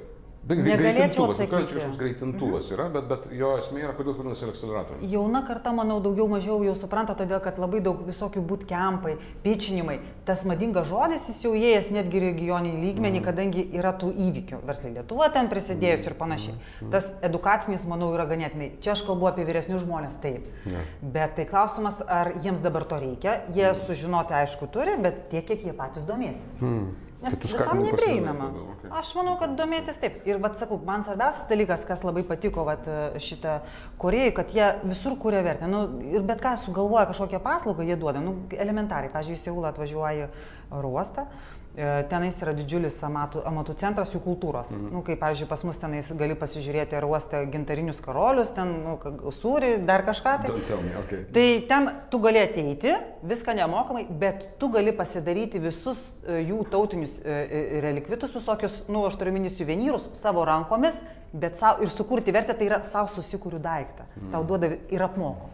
Tai 0.47 0.57
greitintuvas, 0.63 1.39
nu, 1.39 1.47
kažkoks 1.51 1.97
greitintuvas 1.99 2.69
yra, 2.71 2.85
bet, 2.95 3.09
bet 3.11 3.25
jo 3.35 3.49
esmė 3.59 3.81
yra, 3.83 3.95
kodėl 3.99 4.15
vadinasi 4.15 4.47
akceleratoriumi. 4.47 5.09
Jauna 5.11 5.41
karta, 5.47 5.73
manau, 5.75 5.97
daugiau 6.05 6.29
mažiau 6.31 6.61
jau 6.63 6.75
supranta, 6.79 7.17
todėl 7.19 7.41
kad 7.43 7.59
labai 7.59 7.81
daug 7.83 8.05
visokių 8.07 8.45
būtkempai, 8.47 9.17
pičinimai. 9.43 9.97
Tas 10.29 10.45
madingas 10.47 10.87
žodis 10.87 11.27
jis 11.33 11.41
jau 11.43 11.51
įėjęs 11.59 11.91
netgi 11.97 12.23
regioninį 12.29 12.79
lygmenį, 12.85 13.23
kadangi 13.27 13.65
yra 13.75 13.91
tų 13.99 14.13
įvykių. 14.29 14.61
Verslai 14.69 14.93
Lietuva 14.95 15.33
ten 15.35 15.51
prisidėjus 15.51 16.07
ir 16.07 16.15
panašiai. 16.21 16.55
Tas 16.95 17.11
edukacinis, 17.27 17.89
manau, 17.91 18.13
yra 18.15 18.29
ganėtinai. 18.31 18.77
Čia 18.85 18.95
aš 18.95 19.03
kalbu 19.09 19.33
apie 19.33 19.49
vyresnius 19.49 19.83
žmonės, 19.83 20.21
taip. 20.23 20.47
Ne. 20.71 20.85
Bet 21.03 21.35
tai 21.41 21.49
klausimas, 21.51 21.99
ar 22.07 22.37
jiems 22.45 22.63
dabar 22.63 22.87
to 22.87 23.03
reikia. 23.03 23.41
Jie 23.57 23.75
sužinoti, 23.83 24.39
aišku, 24.45 24.71
turi, 24.71 24.95
bet 25.03 25.27
tiek, 25.35 25.43
kiek 25.51 25.67
jie 25.67 25.75
patys 25.75 26.07
domėsis. 26.07 26.63
Hmm. 26.63 26.95
Nes 27.23 27.37
skatini 27.49 27.87
neprieinama. 27.89 28.51
okei. 28.75 28.91
Aš 28.99 29.15
manau, 29.17 29.37
kad 29.41 29.55
domėtis 29.57 29.97
taip. 30.01 30.19
Ir, 30.29 30.41
vad 30.43 30.59
sakau, 30.61 30.77
man 30.85 31.05
svarbiausias 31.07 31.49
dalykas, 31.49 31.87
kas 31.89 32.05
labai 32.05 32.23
patiko 32.29 32.67
vat, 32.69 32.85
šitą 33.23 33.61
Korejai, 34.01 34.35
kad 34.37 34.53
jie 34.53 34.69
visur 34.85 35.17
kūrė 35.21 35.41
vertę. 35.47 35.69
Nu, 35.71 35.87
ir 36.13 36.27
bet 36.29 36.43
ką 36.45 36.57
sugalvoja 36.61 37.07
kažkokią 37.11 37.41
paslaugą, 37.45 37.87
jie 37.89 37.97
duoda. 37.97 38.21
Nu, 38.21 38.37
elementariai. 38.53 39.13
Pavyzdžiui, 39.15 39.41
į 39.41 39.45
Seulą 39.47 39.73
atvažiuoji 39.73 40.29
oro 40.77 40.93
uostą. 40.99 41.25
e, 41.25 41.56
Tenais 41.77 42.39
yra 42.41 42.55
didžiulis 42.57 42.95
amatų, 43.05 43.43
amatų 43.45 43.75
centras 43.77 44.13
jų 44.15 44.23
kultūros. 44.25 44.71
Mhm. 44.73 44.87
Nu, 44.95 45.03
kaip, 45.05 45.19
pavyzdžiui, 45.21 45.49
pas 45.51 45.65
mus 45.69 45.77
tenais 45.77 46.09
gali 46.17 46.37
pasižiūrėti 46.39 46.97
ar 46.97 47.05
uostę 47.05 47.43
gintarinius 47.53 48.01
karolius, 48.01 48.55
ten 48.57 48.73
nu, 48.87 48.95
sūrį, 49.37 49.75
dar 49.85 50.07
kažką. 50.07 50.33
Tai. 50.47 50.55
Me, 50.87 50.95
okay. 51.03 51.27
Tai 51.35 51.45
ten 51.69 51.91
tu 52.13 52.21
gali 52.25 52.41
ateiti, 52.41 52.95
viską 53.29 53.57
nemokamai, 53.61 54.07
bet 54.09 54.47
tu 54.61 54.71
gali 54.73 54.95
pasidaryti 54.97 55.61
visus 55.61 56.01
e, 56.25 56.41
jų 56.49 56.63
tautinius 56.73 57.19
e, 57.21 57.37
e, 57.45 57.63
relikvitus, 57.85 58.33
visokius, 58.39 58.81
nu, 58.89 59.05
aš 59.11 59.21
turiu 59.21 59.35
minį 59.37 59.53
suvenyrus 59.53 60.09
savo 60.23 60.47
rankomis, 60.49 60.97
bet 61.37 61.61
sau, 61.61 61.77
ir 61.85 61.93
sukurti 61.93 62.33
vertę, 62.33 62.57
tai 62.57 62.71
yra 62.71 62.81
savo 62.89 63.13
susikūrių 63.13 63.61
daiktą. 63.61 64.09
Tau 64.33 64.47
duoda 64.49 64.73
ir 64.73 65.05
apmoko. 65.05 65.53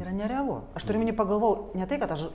Yra 0.00 0.12
nerealu. 0.16 0.62
Aš 0.78 0.84
turiu 0.88 1.02
minį 1.02 1.12
pagalvau, 1.18 1.70
ne 1.76 1.86
tai, 1.86 1.98
kad 2.00 2.10
aš 2.14 2.26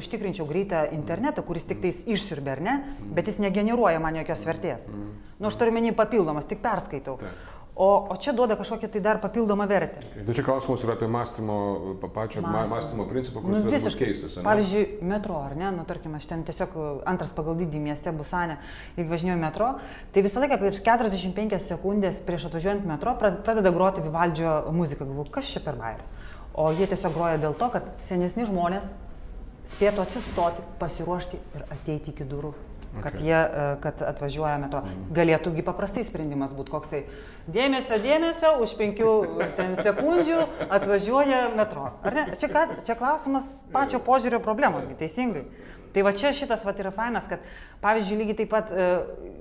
užtikrinčiau 0.00 0.46
greitą 0.48 0.86
internetą, 0.96 1.42
kuris 1.44 1.66
tik 1.68 1.82
tais 1.82 2.02
išsiurbė, 2.08 2.58
ne, 2.64 2.78
bet 3.14 3.28
jis 3.28 3.38
negeneruoja 3.42 4.00
man 4.00 4.16
jokios 4.16 4.44
vertės. 4.48 4.86
Nu, 5.38 5.48
aš 5.50 5.56
turiu 5.60 5.72
minį 5.76 5.92
papildomas, 5.98 6.48
tik 6.48 6.62
perskaitau. 6.64 7.18
Taip. 7.20 7.48
O, 7.80 7.86
o 8.12 8.16
čia 8.20 8.32
duoda 8.36 8.56
kažkokią 8.60 8.88
tai 8.92 9.00
dar 9.00 9.20
papildomą 9.22 9.64
vertę. 9.70 10.02
Tai 10.26 10.34
čia 10.36 10.42
klausimas 10.44 10.82
yra 10.84 10.96
apie 10.98 11.06
mąstymo, 11.08 11.54
pa- 12.02 12.08
pačią 12.12 12.42
ma- 12.42 12.50
Mąstymas. 12.50 12.70
mąstymo 12.74 13.04
principą, 13.08 13.40
Nu, 13.40 13.46
kuris 13.46 13.62
būti 13.64 13.76
visiškai. 13.78 14.06
keistas. 14.10 14.34
Pavyzdžiui, 14.44 14.82
metro, 15.02 15.38
ar 15.40 15.54
ne, 15.56 15.70
nu 15.72 15.84
tarkim, 15.88 16.14
aš 16.18 16.26
ten 16.28 16.42
tiesiog 16.44 16.74
antras 17.08 17.32
pagal 17.32 17.56
dydį 17.56 17.80
mieste 17.80 18.12
Busanė, 18.12 18.58
jeigu 18.98 19.08
važinėjau 19.14 19.38
metro, 19.40 19.70
tai 20.12 20.22
visą 20.26 20.42
laiką 20.42 20.58
prieš 20.60 20.82
45 20.84 21.58
sekundės 21.70 22.20
prieš 22.26 22.50
atvažiuojant 22.50 22.84
metro 22.84 23.14
pra- 23.16 23.36
pradeda 23.42 23.70
groti 23.72 24.00
Vivaldžio 24.04 24.72
muziką. 24.72 25.06
Galvoju, 25.06 25.30
kas 25.30 25.44
čia 25.54 25.60
per 25.64 25.74
bairis. 25.80 26.04
O 26.54 26.70
jie 26.74 26.88
tiesiog 26.90 27.14
groja 27.14 27.38
dėl 27.38 27.54
to, 27.58 27.68
kad 27.70 27.86
senesni 28.08 28.46
žmonės 28.48 28.90
spėtų 29.70 30.02
atsistoti, 30.02 30.64
pasiruošti 30.80 31.38
ir 31.54 31.64
ateiti 31.70 32.14
iki 32.14 32.26
durų. 32.26 32.54
Kad 32.90 33.14
Okay. 33.14 33.22
jie, 33.22 33.38
e, 33.38 33.76
kad 33.80 34.00
atvažiuoja 34.02 34.56
metro. 34.58 34.80
Galėtųgi 35.14 35.62
paprastai 35.62 36.02
sprendimas 36.02 36.50
būti 36.50 36.72
koksai. 36.74 37.04
Dėmesio, 37.46 38.00
dėmesio, 38.02 38.56
už 38.64 38.74
penkių 38.74 39.12
ten 39.54 39.76
sekundžių 39.78 40.40
atvažiuoja 40.66 41.54
metro. 41.54 41.92
Ar 42.02 42.14
ne? 42.18 42.24
Čia, 42.34 42.48
ką, 42.50 42.64
čia 42.82 42.96
klausimas 42.98 43.46
pačio 43.70 44.02
požiūrio 44.02 44.42
problemos, 44.42 44.90
teisingai. 44.98 45.44
Tai 45.94 46.04
va 46.06 46.12
čia 46.14 46.30
šitas 46.36 46.62
va 46.66 46.74
yra 46.78 46.92
fainas, 46.94 47.26
kad 47.26 47.42
pavyzdžiui 47.82 48.18
lygiai 48.20 48.36
taip 48.38 48.50
pat 48.52 48.70
e, 48.70 48.84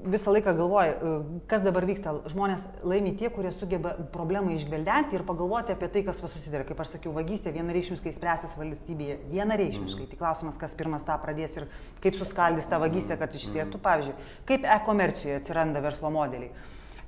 visą 0.10 0.34
laiką 0.34 0.56
galvoja, 0.58 0.96
e, 0.96 1.12
kas 1.52 1.62
dabar 1.66 1.86
vyksta. 1.86 2.16
Žmonės 2.34 2.64
laimi 2.90 3.14
tie, 3.20 3.30
kurie 3.34 3.52
sugeba 3.54 3.94
problemą 4.14 4.56
išgveldenti 4.56 5.20
ir 5.20 5.26
pagalvoti 5.28 5.76
apie 5.76 5.92
tai, 5.94 6.04
kas 6.08 6.24
va 6.24 6.32
susiduria. 6.32 6.66
Kaip 6.66 6.82
aš 6.82 6.96
sakiau, 6.96 7.14
vagystė 7.14 7.54
vienareikšmiškai 7.54 8.16
spręsis 8.18 8.58
valstybėje. 8.58 9.20
Vienareikšmiškai. 9.30 10.10
Tai 10.10 10.20
klausimas, 10.24 10.58
kas 10.62 10.74
pirmas 10.80 11.06
tą 11.06 11.20
pradės 11.22 11.60
ir 11.60 11.70
kaip 12.02 12.18
suskaldys 12.18 12.70
tą 12.72 12.82
vagystę, 12.82 13.20
kad 13.22 13.38
išsirtų. 13.38 13.82
Pavyzdžiui, 13.86 14.18
kaip 14.50 14.66
e-komercijoje 14.80 15.38
atsiranda 15.44 15.86
verslo 15.86 16.10
modeliai. 16.14 16.50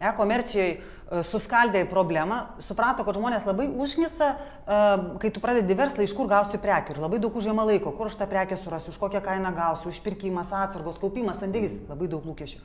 E-komercijai 0.02 0.70
e, 0.72 1.22
suskaldė 1.30 1.84
problemą, 1.90 2.40
suprato, 2.66 3.06
kad 3.08 3.20
žmonės 3.20 3.46
labai 3.46 3.68
užnisa, 3.70 4.32
e, 4.34 4.80
kai 5.22 5.34
tu 5.34 5.44
pradedi 5.44 5.78
verslą, 5.78 6.06
iš 6.08 6.16
kur 6.18 6.30
gausi 6.32 6.62
prekių. 6.62 6.96
Ir 6.96 7.04
labai 7.06 7.22
daug 7.22 7.38
užima 7.38 7.66
laiko, 7.68 7.94
kur 7.98 8.10
aš 8.10 8.18
tą 8.22 8.30
prekę 8.32 8.58
surasiu, 8.58 8.94
už 8.94 9.02
kokią 9.02 9.22
kainą 9.26 9.54
gausiu, 9.58 9.92
užpirkimas, 9.94 10.54
atsargos, 10.64 10.98
kaupimas, 11.02 11.42
sandėlis. 11.44 11.78
Labai 11.92 12.10
daug 12.12 12.26
lūkesčių. 12.32 12.64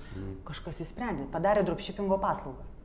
Kažkas 0.48 0.82
įsprendė, 0.86 1.28
padarė 1.32 1.66
dropshippingo 1.68 2.20
paslaugą. 2.22 2.75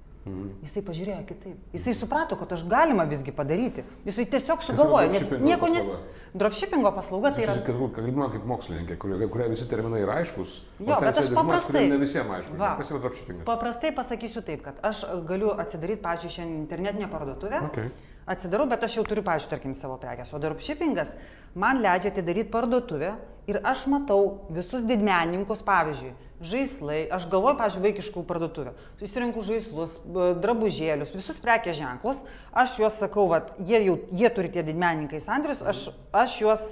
Jisai 0.62 0.84
pažiūrėjo 0.86 1.22
kitaip. 1.26 1.62
Jisai 1.74 1.96
suprato, 1.98 2.38
kad 2.38 2.52
aš 2.54 2.62
galima 2.70 3.08
visgi 3.10 3.34
padaryti. 3.34 3.82
Jisai 4.06 4.28
tiesiog 4.30 4.62
sugalvojo, 4.68 5.10
nes 5.16 5.32
nieko 5.42 5.70
nes... 5.74 5.88
Dropshippingo 6.32 6.94
paslauga 6.96 7.34
tai 7.36 7.44
yra... 7.44 7.58
Kalbate 7.66 7.98
kalbama 7.98 8.30
kaip 8.32 8.46
mokslininkė, 8.48 8.96
kurie, 9.02 9.18
kurie 9.34 9.48
visi 9.52 9.66
terminai 9.68 10.00
yra 10.06 10.20
aiškus. 10.22 10.54
Jo, 10.80 11.00
bet 11.02 11.18
aš 11.20 11.28
paprastai. 11.36 11.82
Ne 11.92 11.98
visiems 12.00 12.32
aišku. 12.38 12.56
Va. 12.62 12.70
Kas 12.80 12.94
yra 12.94 13.02
dropshippingas? 13.04 13.44
Paprastai 13.50 13.92
pasakysiu 13.98 14.46
taip, 14.48 14.62
kad 14.64 14.80
aš 14.88 15.02
galiu 15.28 15.52
atsidaryti, 15.60 16.00
pavyzdžiui, 16.06 16.36
šiandien 16.38 16.62
internetinę 16.62 17.10
parduotuvę. 17.12 17.66
Okay. 17.68 17.92
Atsidarau, 18.32 18.70
bet 18.72 18.86
aš 18.88 18.96
jau 19.02 19.04
turiu, 19.10 19.26
pavyzdžiui, 19.28 19.52
tarkim, 19.52 19.76
savo 19.76 19.98
prekes. 20.00 20.32
O 20.32 20.40
dropshippingas 20.40 21.12
man 21.60 21.84
leidžia 21.84 22.14
atidaryti 22.14 22.54
parduotuvę 22.54 23.12
ir 23.52 23.62
aš 23.68 23.86
matau 23.92 24.42
visus 24.54 24.84
didmenininkus, 24.88 25.62
pavyzdžiui, 25.68 26.14
žaislai. 26.42 27.04
Aš 27.14 27.28
galvoju, 27.32 27.58
pavyzdžiui, 27.60 27.84
vaikiškų 27.86 28.24
parduotuvę. 28.28 28.74
Susirinku 29.02 29.44
žaislus, 29.46 29.98
drabužėlius, 30.42 31.14
visus 31.16 31.42
prekės 31.44 31.78
ženklus. 31.80 32.22
Aš 32.52 32.80
juos 32.82 32.98
sakau, 33.00 33.28
vat, 33.32 33.54
jie 33.60 33.84
jau, 33.86 34.00
jie 34.12 34.32
turi 34.34 34.52
tie 34.54 34.66
didmenininkai 34.66 35.22
sandrius, 35.24 35.62
aš, 35.62 35.90
aš 36.16 36.40
juos 36.42 36.66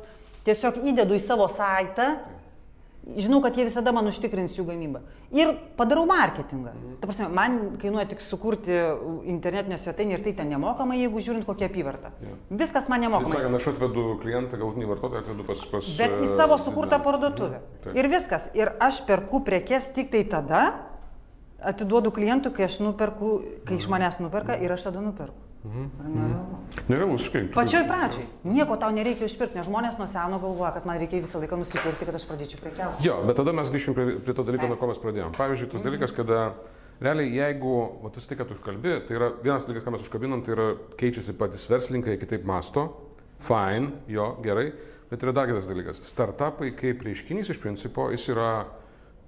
tiesiog 0.48 0.82
įdedu 0.92 1.18
į 1.18 1.24
savo 1.24 1.48
saitą 1.52 2.16
žinau, 3.08 3.39
kad 3.41 3.58
jie 3.58 3.65
visada 3.65 3.91
man 3.96 4.10
užtikrins 4.10 4.58
jų 4.58 4.65
gamybą. 4.68 5.01
Ir 5.36 5.53
padarau 5.77 6.06
marketingą. 6.10 6.74
Ta 7.01 7.08
prasme, 7.10 7.29
man 7.34 7.58
kainuoja 7.82 8.08
tik 8.12 8.22
sukurti 8.25 8.75
internetinę 9.29 9.77
svetainę 9.82 10.18
ir 10.18 10.24
tai 10.25 10.34
ten 10.38 10.50
nemokamai, 10.53 11.00
jeigu 11.01 11.24
žiūrint 11.25 11.48
kokią 11.48 11.70
apyvartą. 11.70 12.12
Jo. 12.25 12.38
Viskas 12.62 12.89
man 12.89 13.01
Tai 13.01 13.08
nemokamai. 13.08 13.34
sakant, 13.38 13.60
aš 13.60 13.68
atvedu 13.74 14.06
klientą, 14.22 14.60
galutinį 14.62 14.91
vartotoją 14.94 15.24
atvedu 15.24 15.48
pas... 15.48 15.65
pas 15.72 15.91
Bet 16.01 16.15
į 16.20 16.27
e, 16.27 16.32
savo 16.38 16.60
sukurtą 16.62 17.01
parduotuvę. 17.06 17.62
Taip. 17.86 17.98
Ir 17.98 18.12
viskas. 18.12 18.50
Ir 18.58 18.74
aš 18.79 19.03
perku 19.08 19.44
prekes 19.48 19.91
tik 19.96 20.12
tai 20.13 20.24
tada, 20.29 20.63
atiduodu 21.62 22.12
klientui, 22.15 22.53
kai 22.56 22.68
aš 22.70 22.79
nuperku, 22.84 23.38
kai 23.68 23.79
iš 23.79 23.89
manęs 23.91 24.20
nuperka 24.24 24.58
ir 24.60 24.72
aš 24.72 24.89
tada 24.89 25.03
nuperku. 25.03 25.49
Ar 25.60 26.08
nerealu? 26.08 26.58
Nerealu, 26.88 27.16
visiškai. 27.18 27.42
Pačioj 27.51 27.84
pradžioj. 27.89 28.28
Nieko 28.48 28.78
tau 28.80 28.94
nereikia 28.96 29.28
išpirkti, 29.28 29.60
nes 29.60 29.68
žmonės 29.68 29.98
nuo 30.00 30.08
seno 30.08 30.39
galvoja, 30.39 30.72
kad 30.78 30.86
man 30.88 31.01
reikia 31.01 31.20
visą 31.20 31.42
laiką 31.42 31.60
nusipirkti, 31.60 32.08
kad 32.08 32.16
aš 32.16 32.25
pradėčiau 32.30 32.62
prekiauti. 32.63 33.04
Jo, 33.04 33.18
bet 33.28 33.36
tada 33.42 33.51
mes 33.58 33.72
grįšim 33.74 33.98
prie, 33.98 34.06
prie 34.24 34.36
to 34.38 34.46
dalyko, 34.48 34.70
nuo 34.72 34.78
ko 34.80 34.88
mes 34.88 35.01
pradėjome. 35.04 35.36
Pavyzdžiui, 35.36 35.72
tas 35.74 35.84
dalykas, 35.84 36.16
kada 36.16 36.39
realiai 37.04 37.34
jeigu, 37.36 37.74
va 38.06 38.13
tas 38.16 38.30
tai, 38.30 38.39
kad 38.39 38.48
tu 38.48 38.56
kalbi, 38.63 38.96
tai 39.04 39.20
yra 39.20 39.34
vienas 39.44 39.68
dalykas, 39.68 39.84
ką 39.84 39.96
mes 39.98 40.08
užkabinam, 40.08 40.46
tai 40.48 40.56
yra 40.56 40.70
keičiasi 41.01 41.36
patys 41.39 41.68
verslininkai, 41.72 42.16
kitaip 42.24 42.48
masto, 42.48 42.88
fine, 43.44 43.92
jo, 44.08 44.32
gerai, 44.46 44.70
bet 45.12 45.28
yra 45.28 45.36
dar 45.36 45.51
kitas 45.51 45.68
dalykas. 45.68 46.00
Startupai 46.08 46.72
kaip 46.80 47.04
reiškinys 47.04 47.51
iš 47.51 47.60
principo, 47.60 48.08
jis 48.16 48.32
yra 48.32 48.51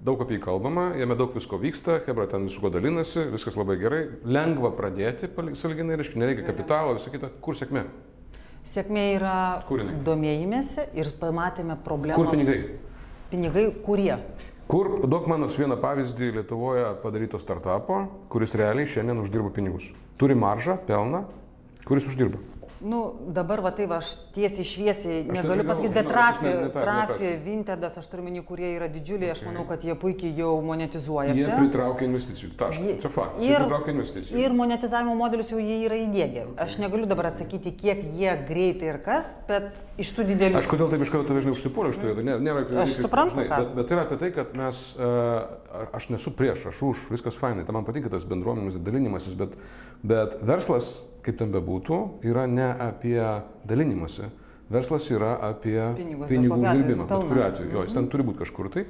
daug 0.02 0.22
apie 0.24 0.36
jį 0.38 0.42
kalbama, 0.44 0.88
jame 0.98 1.14
daug 1.18 1.34
visko 1.36 1.58
vyksta, 1.62 2.00
Hebra 2.06 2.26
ten 2.30 2.48
visu 2.48 2.60
kuo 2.62 2.70
dalinasi, 2.74 3.28
viskas 3.32 3.56
labai 3.58 3.76
gerai, 3.80 4.00
lengva 4.24 4.72
pradėti, 4.74 5.30
saliginai, 5.58 5.98
reiškia, 6.00 6.18
nereikia 6.22 6.46
kapitalo, 6.48 6.96
visą 6.98 7.12
kitą, 7.14 7.30
kur 7.44 7.58
sėkmė, 7.58 7.86
Sėkmė 8.72 9.02
yra 9.16 9.36
Kur 9.66 9.80
jinai? 9.82 9.96
domėjimėsi 10.06 10.84
ir 10.94 11.10
pamatėme 11.20 11.74
problemą. 11.84 12.16
kur 12.16 12.30
pinigai. 12.30 12.76
Pinigai 13.32 13.64
kurie? 13.84 14.14
Kur, 14.70 15.00
duok 15.10 15.26
man 15.28 15.42
nors 15.42 15.56
vieną 15.58 15.76
pavyzdį 15.82 16.28
Lietuvoje 16.38 16.84
padaryto 17.02 17.40
startupo, 17.42 17.98
kuris 18.32 18.54
realiai 18.56 18.86
šiandien 18.86 19.18
uždirba 19.20 19.50
pinigus. 19.52 19.90
Turi 20.16 20.36
maržą, 20.38 20.78
pelną, 20.86 21.24
kuris 21.84 22.06
uždirba. 22.06 22.38
Nu, 22.82 23.14
dabar 23.30 23.60
va 23.62 23.70
tai 23.70 23.86
va, 23.86 24.00
aš 24.02 24.14
tiesiai 24.34 24.64
šviesiai 24.66 25.20
negaliu 25.28 25.62
pasakyti, 25.68 25.92
bet 25.94 26.08
ne 26.08 26.70
per- 26.74 27.42
Vintedas, 27.44 27.98
aš 28.00 28.08
turiu 28.10 28.24
minį, 28.26 28.42
kurie 28.46 28.72
yra 28.74 28.88
didžiuliai, 28.90 29.30
aš 29.30 29.44
manau, 29.46 29.62
kad 29.68 29.84
jie 29.86 29.94
puikiai 29.98 30.32
jau 30.40 30.56
monetizuojasi. 30.66 31.38
Jie 31.40 31.58
pritraukia 31.60 32.08
investicijų. 32.08 32.50
Taškas. 32.58 32.98
Čia 33.04 33.10
faktas. 33.14 33.44
Jie 33.44 33.52
ir- 33.52 33.62
pritraukia 33.62 33.94
investicijų. 33.94 34.40
Ir 34.42 34.56
monetizavimo 34.58 35.14
modelius 35.18 35.52
jau 35.54 35.60
jie 35.62 35.78
yra 35.86 36.00
įdėgę. 36.02 36.46
Aš 36.66 36.78
negaliu 36.82 37.06
dabar 37.06 37.30
atsakyti, 37.30 37.74
kiek 37.78 38.02
jie 38.18 38.34
greitai 38.48 38.90
ir 38.94 38.98
kas, 39.06 39.30
bet 39.46 39.70
iš 40.02 40.10
tų 40.16 40.26
didelių... 40.32 40.58
Aš 40.58 40.70
kodėl 40.72 40.90
taip 40.90 41.06
iš 41.06 41.14
karto 41.14 41.30
tave 41.30 41.44
žinai 41.46 41.54
užsipuoliau 41.54 41.94
iš 41.94 42.02
to, 42.02 42.16
nėra, 42.18 42.42
nėra 42.42 42.66
Aš 42.82 42.98
suprantu, 42.98 43.36
žinai, 43.36 43.46
bet, 43.52 43.72
bet 43.78 43.88
tai 43.88 43.96
yra 43.98 44.06
apie 44.08 44.18
tai, 44.18 44.32
kad 44.34 44.52
mes, 44.58 44.82
uh, 44.98 45.86
aš 45.94 46.10
nesu 46.10 46.34
prieš, 46.34 46.66
aš 46.72 46.82
už, 46.90 47.06
viskas 47.14 47.38
fainai, 47.38 47.62
tai 47.68 47.76
man 47.76 47.86
patinka 47.86 48.10
tas 48.10 48.26
bendruomenės 48.26 48.80
dalinimasis, 48.82 49.38
bet, 49.38 49.54
bet 50.02 50.38
verslas, 50.42 51.04
kaip 51.22 51.38
ten 51.40 51.52
bebūtų, 51.54 51.98
yra 52.28 52.46
ne 52.50 52.68
apie 52.70 53.18
dalinimąsi. 53.68 54.30
Verslas 54.72 55.06
yra 55.12 55.34
apie 55.50 55.78
Pinigus, 55.98 56.28
pinigų 56.30 56.58
uždirbimą, 56.62 57.06
bet 57.08 57.26
kuriuo 57.28 57.44
atveju. 57.44 57.72
Jo, 57.74 57.84
jis 57.86 57.96
ten 57.96 58.08
turi 58.12 58.24
būti 58.24 58.40
kažkur 58.40 58.70
tai. 58.72 58.86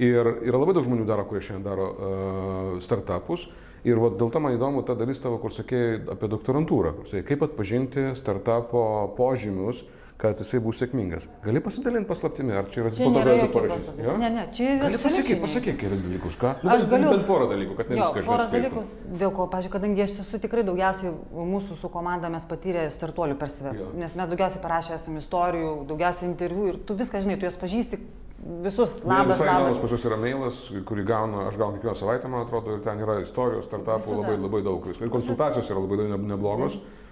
Ir 0.00 0.26
yra 0.48 0.58
labai 0.58 0.74
daug 0.74 0.86
žmonių 0.86 1.04
daro, 1.06 1.26
kurie 1.28 1.42
šiandien 1.44 1.66
daro 1.66 1.86
uh, 1.90 2.70
startupus. 2.82 3.46
Ir 3.86 4.00
vat, 4.00 4.16
dėl 4.20 4.32
to 4.32 4.40
man 4.42 4.56
įdomu 4.56 4.82
ta 4.84 4.96
dalis 4.98 5.20
tavo, 5.22 5.38
kur 5.40 5.54
sakėjai 5.54 6.02
apie 6.12 6.28
doktorantūrą. 6.32 6.92
Kur 6.98 7.08
sakėjai, 7.08 7.28
kaip 7.30 7.44
atpažinti 7.46 8.06
startupo 8.18 8.82
požymius, 9.16 9.84
kad 10.20 10.40
jisai 10.40 10.60
bus 10.60 10.76
sėkmingas. 10.82 11.24
Gali 11.44 11.62
pasidalinti 11.64 12.08
paslaptimi, 12.08 12.52
ar 12.52 12.66
čia 12.68 12.82
yra 12.82 12.90
parašyti? 12.92 13.54
paslaptis. 13.56 14.04
Jo? 14.04 14.16
Ne, 14.20 14.28
ne, 14.34 14.42
čia 14.52 14.66
yra 14.74 14.82
Gali 14.90 15.00
pasakyti, 15.00 15.38
pasakyk 15.40 15.78
kelias 15.80 16.02
dalykus, 16.04 16.36
ką? 16.40 16.50
Nu, 16.62 16.70
Aš 16.74 16.84
galiu- 16.90 17.12
Bent 17.14 17.26
porą 17.28 17.48
dalykų, 17.48 17.76
kad 17.78 17.90
ne 17.90 17.96
Jo, 17.96 18.04
viską 18.04 18.26
poras 18.26 18.50
žinai. 18.50 18.60
dalykus, 18.60 18.86
dėl 19.22 19.32
ko, 19.32 19.46
pažiūrėjau, 19.54 19.74
kadangi 19.78 20.04
aš 20.04 20.18
esu 20.20 20.40
tikrai 20.44 20.64
daugiausiai 20.68 21.12
mūsų 21.32 21.80
su 21.80 21.88
komanda 21.88 22.28
mes 22.28 22.44
patyrę 22.44 22.90
startuolių 22.92 23.38
per 23.38 23.48
save, 23.48 23.74
Jo. 23.78 23.88
nes 23.96 24.14
mes 24.14 24.28
daugiausiai 24.28 24.62
parašę 24.62 24.94
esame 25.00 25.24
istorijų, 25.24 25.86
daugiausiai 25.88 26.28
interviu 26.28 26.68
ir 26.68 26.78
tu 26.84 26.94
viską 26.94 27.22
žinai, 27.24 27.40
tu 27.40 27.48
juos 27.48 27.56
pažįsti 27.56 27.98
visus, 28.62 29.04
labas, 29.04 29.40
Visai 29.40 29.48
įdomus 29.48 29.80
pas 29.80 29.90
jūs 29.90 30.04
yra 30.04 30.16
mailas, 30.16 30.70
kurį 30.84 31.04
gaunu, 31.04 31.46
aš 31.48 31.56
gaunu 31.56 31.76
kiekvieną 31.78 31.96
savaitę, 31.96 32.28
man 32.28 32.46
atrodo, 32.46 32.76
ir 32.76 32.80
ten 32.84 32.98
yra 33.00 33.20
istorijos, 33.20 33.64
startupų 33.68 34.20
labai, 34.20 34.36
labai 34.36 34.62
daug. 34.62 34.86
Ir 34.86 35.08
konsultacijos 35.08 35.68
yra 35.70 35.80
labai 35.80 36.08
neblogos. 36.18 36.76
Uh, 36.76 37.09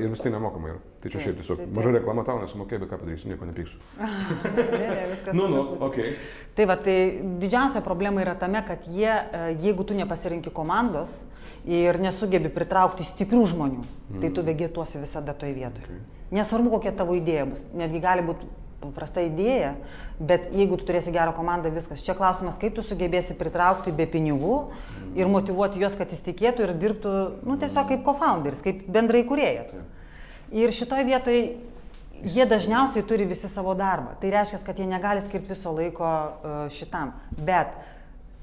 ir 0.00 0.08
vis 0.10 0.22
tai 0.22 0.32
nemokamai 0.34 0.74
yra. 0.74 0.80
Tai 1.00 1.10
čia 1.12 1.22
šiaip 1.24 1.40
tiesiog 1.40 1.58
taip, 1.60 1.66
taip. 1.68 1.74
maža 1.76 1.92
reklama 1.94 2.24
tau 2.26 2.40
nesumokėjai, 2.42 2.82
bet 2.82 2.90
ką 2.90 3.00
padarysiu, 3.00 3.30
nieko 3.30 3.48
nepyksiu. 3.48 3.80
Ne, 4.60 4.64
ne, 4.80 5.04
viskas 5.12 5.36
Nu, 5.36 5.48
nu, 5.50 5.62
okei. 5.86 6.14
Tai 6.56 6.66
va, 6.70 6.76
tai 6.80 6.96
didžiausia 7.42 7.82
problema 7.84 8.24
yra 8.24 8.34
tame, 8.38 8.62
kad 8.66 8.86
jie, 8.90 9.10
e, 9.10 9.42
jeigu 9.62 9.86
tu 9.86 9.96
nepasirinki 9.96 10.52
komandos 10.54 11.20
ir 11.68 12.00
nesugebi 12.00 12.50
pritraukti 12.52 13.06
stiprių 13.06 13.42
žmonių, 13.52 13.84
mm. 13.84 14.22
tai 14.22 14.32
tu 14.34 14.44
vegetuosi 14.44 15.02
visada 15.02 15.36
toje 15.36 15.54
vietoje. 15.56 15.86
Okay. 15.86 16.02
Nesvarbu, 16.40 16.72
kokia 16.76 16.92
tavo 16.96 17.16
idėja 17.18 17.46
bus. 17.50 17.62
Netgi 17.76 18.02
gali 18.02 18.24
būti 18.26 18.48
paprasta 18.80 19.22
idėja, 19.24 19.74
bet 20.18 20.48
jeigu 20.56 20.78
tu 20.80 20.86
turėsi 20.88 21.12
gerą 21.14 21.34
komandą, 21.36 21.72
viskas. 21.74 22.04
Čia 22.04 22.16
klausimas, 22.18 22.58
kaip 22.60 22.74
tu 22.76 22.84
sugebėsi 22.86 23.36
pritraukti 23.38 23.92
be 23.94 24.06
pinigų 24.10 24.56
ir 25.18 25.30
motivuoti 25.30 25.82
juos, 25.82 25.96
kad 25.98 26.12
jis 26.12 26.24
tikėtų 26.26 26.66
ir 26.66 26.74
dirbtų, 26.80 27.16
nu, 27.44 27.58
tiesiog 27.60 27.90
kaip 27.92 28.06
co-founderis, 28.06 28.62
kaip 28.64 28.86
bendrai 28.90 29.22
kuriejas. 29.28 29.74
Ir 30.50 30.72
šitoje 30.74 31.06
vietoje 31.06 31.44
jie 32.24 32.46
dažniausiai 32.46 33.04
turi 33.06 33.24
visi 33.28 33.48
savo 33.48 33.74
darbą. 33.78 34.16
Tai 34.20 34.32
reiškia, 34.34 34.60
kad 34.66 34.78
jie 34.78 34.88
negali 34.88 35.22
skirti 35.24 35.52
viso 35.52 35.72
laiko 35.76 36.08
e, 36.10 36.56
šitam. 36.74 37.14
Bet 37.36 37.72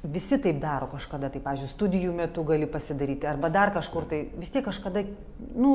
visi 0.03 0.37
taip 0.41 0.59
daro 0.61 0.87
kažkada, 0.91 1.29
tai, 1.33 1.41
pavyzdžiui, 1.41 1.69
studijų 1.71 2.11
metu 2.15 2.43
gali 2.45 2.67
pasidaryti 2.69 3.27
arba 3.27 3.49
dar 3.49 3.71
kažkur, 3.73 4.05
tai 4.09 4.19
vis 4.37 4.51
tiek 4.53 4.63
kažkada, 4.65 5.01
nu, 5.57 5.71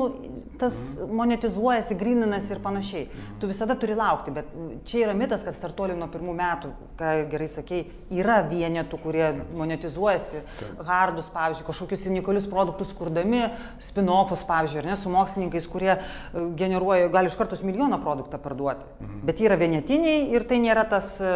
tas 0.61 0.77
monetizuojasi, 1.11 1.97
grininasi 1.99 2.55
ir 2.55 2.61
panašiai. 2.63 3.09
Tu 3.41 3.49
visada 3.51 3.75
turi 3.79 3.97
laukti, 3.99 4.31
bet 4.33 4.49
čia 4.87 5.03
yra 5.05 5.15
mitas, 5.17 5.43
kad 5.43 5.55
startuoliai 5.57 5.99
nuo 5.99 6.07
pirmų 6.11 6.35
metų, 6.39 6.71
ką 6.99 7.11
gerai 7.33 7.49
sakei, 7.51 7.81
yra 8.15 8.39
vienetų, 8.47 8.99
kurie 9.03 9.27
monetizuojasi, 9.59 10.43
hardus, 10.87 11.27
pavyzdžiui, 11.35 11.67
kažkokius 11.67 12.07
unikalius 12.13 12.47
produktus 12.49 12.95
kurdami, 12.95 13.43
spin-offus, 13.83 14.45
pavyzdžiui, 14.47 14.81
ar 14.85 14.89
ne, 14.93 14.97
su 14.99 15.11
mokslininkais, 15.13 15.67
kurie 15.67 15.91
e, 15.97 16.47
generuoja, 16.59 17.11
gali 17.13 17.31
iš 17.31 17.37
karto 17.39 17.59
milijoną 17.59 17.99
produktą 18.03 18.39
parduoti. 18.41 18.87
Bet 19.27 19.43
jie 19.43 19.51
yra 19.51 19.59
vienetiniai 19.59 20.31
ir 20.33 20.47
tai 20.47 20.63
nėra 20.63 20.87
tas, 20.89 21.15
e, 21.19 21.35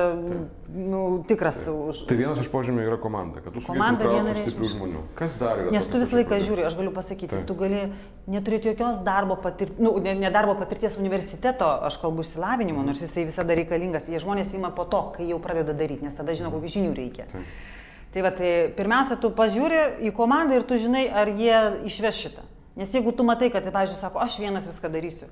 nu, 0.71 1.03
tikras 1.27 1.61
už... 1.71 2.05
Tai 2.07 2.19
vienas 2.19 2.41
iš 2.43 2.51
požymių 2.53 2.76
yra 2.85 2.97
komanda, 3.01 3.41
kad 3.41 3.53
tu 3.53 3.61
sugebėtum 3.61 3.77
Komanda 3.77 4.03
traukti 4.03 4.17
vienareikšmiškai. 4.19 4.53
stiprių 4.53 4.69
žmonių. 4.73 5.01
Kas 5.17 5.35
dar 5.39 5.61
yra? 5.63 5.71
Nes 5.73 5.87
tu 5.87 6.01
visą 6.01 6.19
laiką 6.19 6.39
žiūri, 6.43 6.65
aš 6.67 6.75
galiu 6.77 6.91
pasakyti, 6.95 7.31
Taip. 7.33 7.45
tu 7.47 7.55
gali 7.57 7.81
neturėti 8.27 8.71
jokios 8.71 8.99
darbo 9.05 9.37
patirties, 9.41 9.79
nu, 9.79 9.93
ne, 10.03 10.13
ne 10.15 10.31
darbo 10.31 10.55
patirties 10.59 10.97
universiteto, 10.97 11.65
aš 11.87 11.97
kalbu 12.01 12.25
išsilavinimo, 12.25 12.83
nors 12.85 13.01
jisai 13.01 13.25
visada 13.29 13.55
reikalingas. 13.57 14.09
Jie 14.11 14.21
žmonės 14.21 14.53
ima 14.53 14.69
po 14.75 14.85
to, 14.85 15.01
kai 15.15 15.29
jau 15.29 15.39
pradeda 15.39 15.73
daryti, 15.73 16.05
nes 16.05 16.15
tada 16.15 16.35
žino, 16.37 16.51
kokių 16.53 16.73
žinių 16.77 16.93
reikia. 16.97 17.25
Taip. 17.31 17.49
Tai 18.13 18.21
va, 18.23 18.31
tai 18.31 18.51
pirmiausia, 18.77 19.17
tu 19.19 19.29
pažiūri 19.35 19.81
į 20.07 20.13
komandą 20.15 20.55
ir 20.57 20.63
tu 20.63 20.77
žinai, 20.79 21.07
ar 21.11 21.27
jie 21.27 21.57
išveš 21.89 22.21
šitą. 22.25 22.45
Nes 22.77 22.93
jeigu 22.93 23.11
tu 23.11 23.25
matai, 23.25 23.49
kad, 23.53 23.65
tai, 23.65 23.73
pavyzdžiui, 23.73 23.99
sako, 23.99 24.21
aš 24.21 24.37
vienas 24.39 24.69
viską 24.69 24.89
darysiu. 24.93 25.27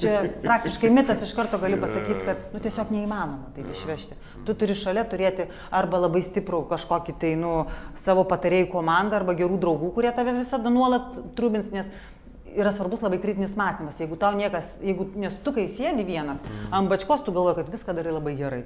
Čia 0.00 0.22
praktiškai 0.42 0.90
mitas 0.92 1.22
iš 1.24 1.32
karto 1.36 1.60
gali 1.62 1.78
pasakyti, 1.80 2.24
kad 2.26 2.42
nu, 2.54 2.60
tiesiog 2.62 2.90
neįmanoma 2.94 3.52
taip 3.56 3.70
išvežti. 3.72 4.18
Tu 4.46 4.56
turi 4.58 4.76
šalia 4.78 5.06
turėti 5.08 5.48
arba 5.74 6.02
labai 6.06 6.22
stiprų 6.24 6.64
kažkokį 6.70 7.16
tai 7.22 7.32
nu, 7.40 7.54
savo 8.04 8.26
patarėjų 8.28 8.70
komandą 8.74 9.20
arba 9.20 9.36
gerų 9.38 9.60
draugų, 9.62 9.92
kurie 9.96 10.12
tave 10.16 10.36
visada 10.36 10.72
nuolat 10.72 11.16
trubins, 11.38 11.72
nes 11.74 11.90
yra 12.56 12.72
svarbus 12.72 13.02
labai 13.04 13.18
kritinis 13.22 13.56
mąstymas. 13.58 13.98
Jeigu 14.00 14.16
tau 14.20 14.36
niekas, 14.36 14.76
jeigu, 14.84 15.08
nes 15.20 15.34
tu 15.44 15.52
kai 15.56 15.66
sėdi 15.70 16.06
vienas, 16.08 16.40
ant 16.70 16.88
bačkos 16.92 17.24
tu 17.26 17.34
galvoji, 17.36 17.60
kad 17.60 17.74
viską 17.74 17.96
darai 17.98 18.16
labai 18.16 18.36
gerai. 18.38 18.62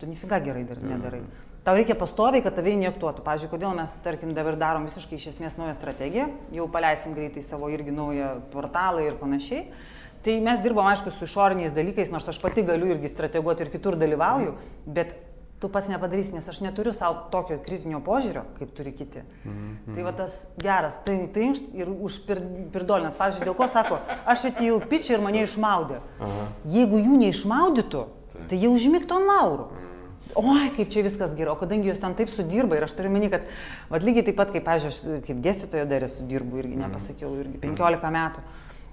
Tu 0.00 0.10
nifiga 0.10 0.40
gerai 0.44 0.66
dar 0.68 0.82
nedarai. 0.84 1.22
Tau 1.62 1.76
reikia 1.78 1.94
pastoviai, 1.94 2.42
kad 2.42 2.56
tave 2.58 2.72
injektuotų. 2.74 3.22
Pavyzdžiui, 3.22 3.50
kodėl 3.52 3.74
mes, 3.78 3.92
tarkim, 4.02 4.32
dabar 4.34 4.56
darom 4.58 4.88
visiškai 4.88 5.14
iš 5.20 5.28
esmės 5.30 5.54
naują 5.60 5.76
strategiją, 5.76 6.24
jau 6.50 6.64
paleisim 6.70 7.14
greitai 7.14 7.42
savo 7.46 7.68
irgi 7.70 7.94
naują 7.94 8.32
portalą 8.50 9.04
ir 9.06 9.18
panašiai. 9.20 9.68
Tai 10.26 10.34
mes 10.42 10.62
dirbam, 10.62 10.88
aišku, 10.90 11.12
su 11.14 11.26
išoriniais 11.26 11.74
dalykais, 11.74 12.10
nors 12.10 12.26
aš 12.30 12.40
pati 12.42 12.64
galiu 12.66 12.90
irgi 12.94 13.10
strateguoti 13.10 13.62
ir 13.62 13.70
kitur 13.70 13.94
dalyvauju, 13.98 14.56
bet 14.86 15.14
tu 15.62 15.70
pats 15.70 15.86
nepadarysi, 15.86 16.34
nes 16.34 16.48
aš 16.50 16.58
neturiu 16.64 16.90
savo 16.94 17.28
tokio 17.30 17.60
kritinio 17.62 18.00
požiūrio, 18.02 18.42
kaip 18.58 18.74
turi 18.74 18.90
kiti. 18.98 19.22
Mhm. 19.46 19.94
Tai 19.94 20.06
va 20.08 20.14
tas 20.18 20.34
geras, 20.58 20.98
tai 21.06 21.20
tinkšt 21.30 21.70
ir 21.78 21.90
užpirdolinas. 21.94 23.14
Pavyzdžiui, 23.20 23.46
dėl 23.46 23.58
ko 23.58 23.70
sako, 23.70 24.00
aš 24.26 24.48
atėjau 24.50 24.80
pičią 24.90 25.14
ir 25.14 25.22
mane 25.22 25.46
išmaudė. 25.46 26.02
Aha. 26.18 26.50
Jeigu 26.74 26.98
jų 27.06 27.22
neišmaudytų, 27.22 28.04
tai 28.50 28.58
jie 28.58 28.74
užmygto 28.74 29.22
ant 29.22 29.30
laurų. 29.30 29.70
Oi, 30.38 30.70
kaip 30.76 30.88
čia 30.92 31.02
viskas 31.04 31.34
gerai, 31.36 31.52
o 31.52 31.58
kadangi 31.60 31.90
jūs 31.90 32.00
ten 32.00 32.14
taip 32.16 32.30
sudirba 32.32 32.78
ir 32.78 32.86
aš 32.86 32.94
turiu 32.96 33.10
meni, 33.12 33.28
kad, 33.32 33.44
vad 33.92 34.04
lygiai 34.06 34.24
taip 34.30 34.38
pat, 34.38 34.52
kaip, 34.54 34.64
pažiūrėjau, 34.64 35.20
kaip 35.26 35.42
dėstytoja 35.44 35.84
dar 35.90 36.06
esu 36.06 36.24
dirbu 36.28 36.62
irgi, 36.62 36.78
nepasakiau, 36.80 37.34
irgi 37.42 37.60
15 37.60 38.12
metų. 38.16 38.44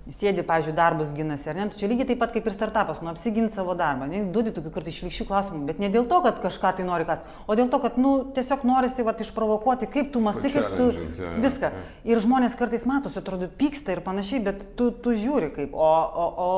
Sėdi, 0.09 0.41
pažiūrėjau, 0.41 0.73
darbus 0.77 1.11
ginasi, 1.13 1.49
ar 1.51 1.57
ne? 1.59 1.67
Tu 1.69 1.77
čia 1.81 1.87
lygiai 1.91 2.07
taip 2.09 2.19
pat 2.23 2.31
kaip 2.33 2.47
ir 2.49 2.53
startupas, 2.55 3.01
nu 3.05 3.11
apsiginti 3.11 3.53
savo 3.53 3.75
darbą. 3.77 4.07
Ne, 4.09 4.23
duodi 4.33 4.49
tokių 4.55 4.71
kartais 4.73 4.95
išlikščių 4.97 5.27
klausimų, 5.29 5.59
bet 5.67 5.81
ne 5.83 5.89
dėl 5.93 6.07
to, 6.09 6.21
kad 6.25 6.39
kažką 6.41 6.71
tai 6.79 6.85
nori 6.87 7.05
kas, 7.05 7.21
o 7.45 7.57
dėl 7.59 7.69
to, 7.69 7.77
kad, 7.83 7.99
nu, 8.01 8.13
tiesiog 8.33 8.65
norisi, 8.65 9.05
va, 9.05 9.13
išprovokuoti, 9.13 9.89
kaip 9.93 10.09
tu 10.15 10.23
mastai, 10.23 10.49
kaip 10.55 10.73
tu 10.79 10.87
jo, 10.95 11.05
jo, 11.19 11.33
viską. 11.43 11.69
jo. 11.69 11.83
Ir 12.09 12.23
žmonės 12.25 12.57
kartais 12.57 12.87
matosi, 12.89 13.19
atrodo, 13.21 13.51
pyksta 13.59 13.93
ir 13.93 14.01
panašiai, 14.05 14.41
bet 14.49 14.65
tu, 14.79 14.89
tu 14.89 15.13
žiūri 15.13 15.51
kaip, 15.53 15.77
o, 15.77 15.91
o, 16.25 16.25
o, 16.47 16.49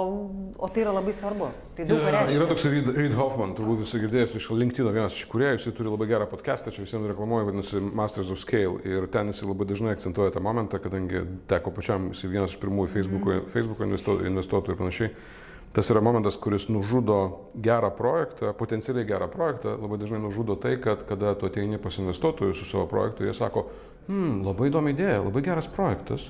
o 0.55 0.71
tai 0.71 0.85
yra 0.85 0.95
labai 0.95 1.11
svarbu. 1.17 1.51
Tai 1.75 1.85
daug 1.87 2.01
Ja, 2.03 2.11
reiškia. 2.11 2.37
yra 2.37 2.47
toks 2.49 2.65
Reid, 2.67 2.89
Reid 2.95 3.13
Hoffman, 3.15 3.53
turbūt 3.55 3.83
visi 3.85 3.99
girdėjęs 4.01 4.33
iš 4.39 4.49
LinkedIn, 4.51 4.89
vienas 4.91 5.15
iš 5.15 5.27
kuriejų, 5.31 5.59
jis 5.59 5.75
turi 5.77 5.91
labai 5.91 6.07
gerą 6.09 6.27
podcastą, 6.27 6.71
čia 6.75 6.83
visiems 6.83 7.07
reklamuoja, 7.07 7.47
vadinasi 7.47 7.79
Masters 7.79 8.31
of 8.33 8.41
Scale. 8.43 8.81
Ir 8.83 9.07
ten 9.11 9.31
jis 9.31 9.39
labai 9.47 9.67
dažnai 9.69 9.93
akcentuoja 9.95 10.33
tą 10.35 10.43
momentą, 10.43 10.81
kadangi 10.83 11.23
teko 11.47 11.71
pačiam, 11.77 12.09
jis 12.11 12.25
vienas 12.27 12.51
iš 12.51 12.59
pirmųjų 12.59 12.91
Facebook'o 12.91 13.40
mm. 13.41 13.51
Facebook 13.53 13.81
investuotojų, 13.85 14.75
ir 14.75 14.79
panašiai. 14.79 15.13
Tas 15.71 15.87
yra 15.87 16.01
momentas, 16.03 16.35
kuris 16.35 16.65
nužudo 16.67 17.47
gerą 17.55 17.93
projektą, 17.95 18.51
potencialiai 18.59 19.07
gerą 19.07 19.29
projektą, 19.31 19.77
labai 19.79 20.01
dažnai 20.01 20.19
nužudo 20.19 20.57
tai, 20.59 20.75
kad 20.83 21.05
kada 21.07 21.31
tu 21.39 21.47
ateini 21.47 21.79
pas 21.79 21.95
investuotojus 21.97 22.59
su 22.59 22.67
savo 22.67 22.89
projektu, 22.91 23.23
jie 23.23 23.33
sako, 23.33 23.69
hmm, 24.09 24.41
labai 24.49 24.67
įdomi 24.67 24.91
idėja, 24.91 25.21
labai 25.23 25.45
geras 25.45 25.71
projektas. 25.71 26.27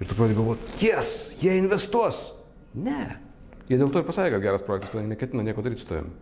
Ir 0.00 0.08
tu 0.08 0.16
pradedi 0.16 0.38
galvoti, 0.38 0.78
jes, 0.86 1.10
jie 1.42 1.58
investuos. 1.58 2.30
Ne. 2.78 3.18
Jie 3.68 3.76
dėl 3.76 3.92
to 3.92 4.00
ir 4.00 4.08
pasakė, 4.08 4.38
kad 4.38 4.46
geras 4.46 4.64
projektas, 4.64 4.94
kadangi 4.94 5.12
neketina 5.12 5.44
nieko 5.44 5.64
daryti 5.66 5.84
su 5.84 5.90
tavimi. 5.90 6.14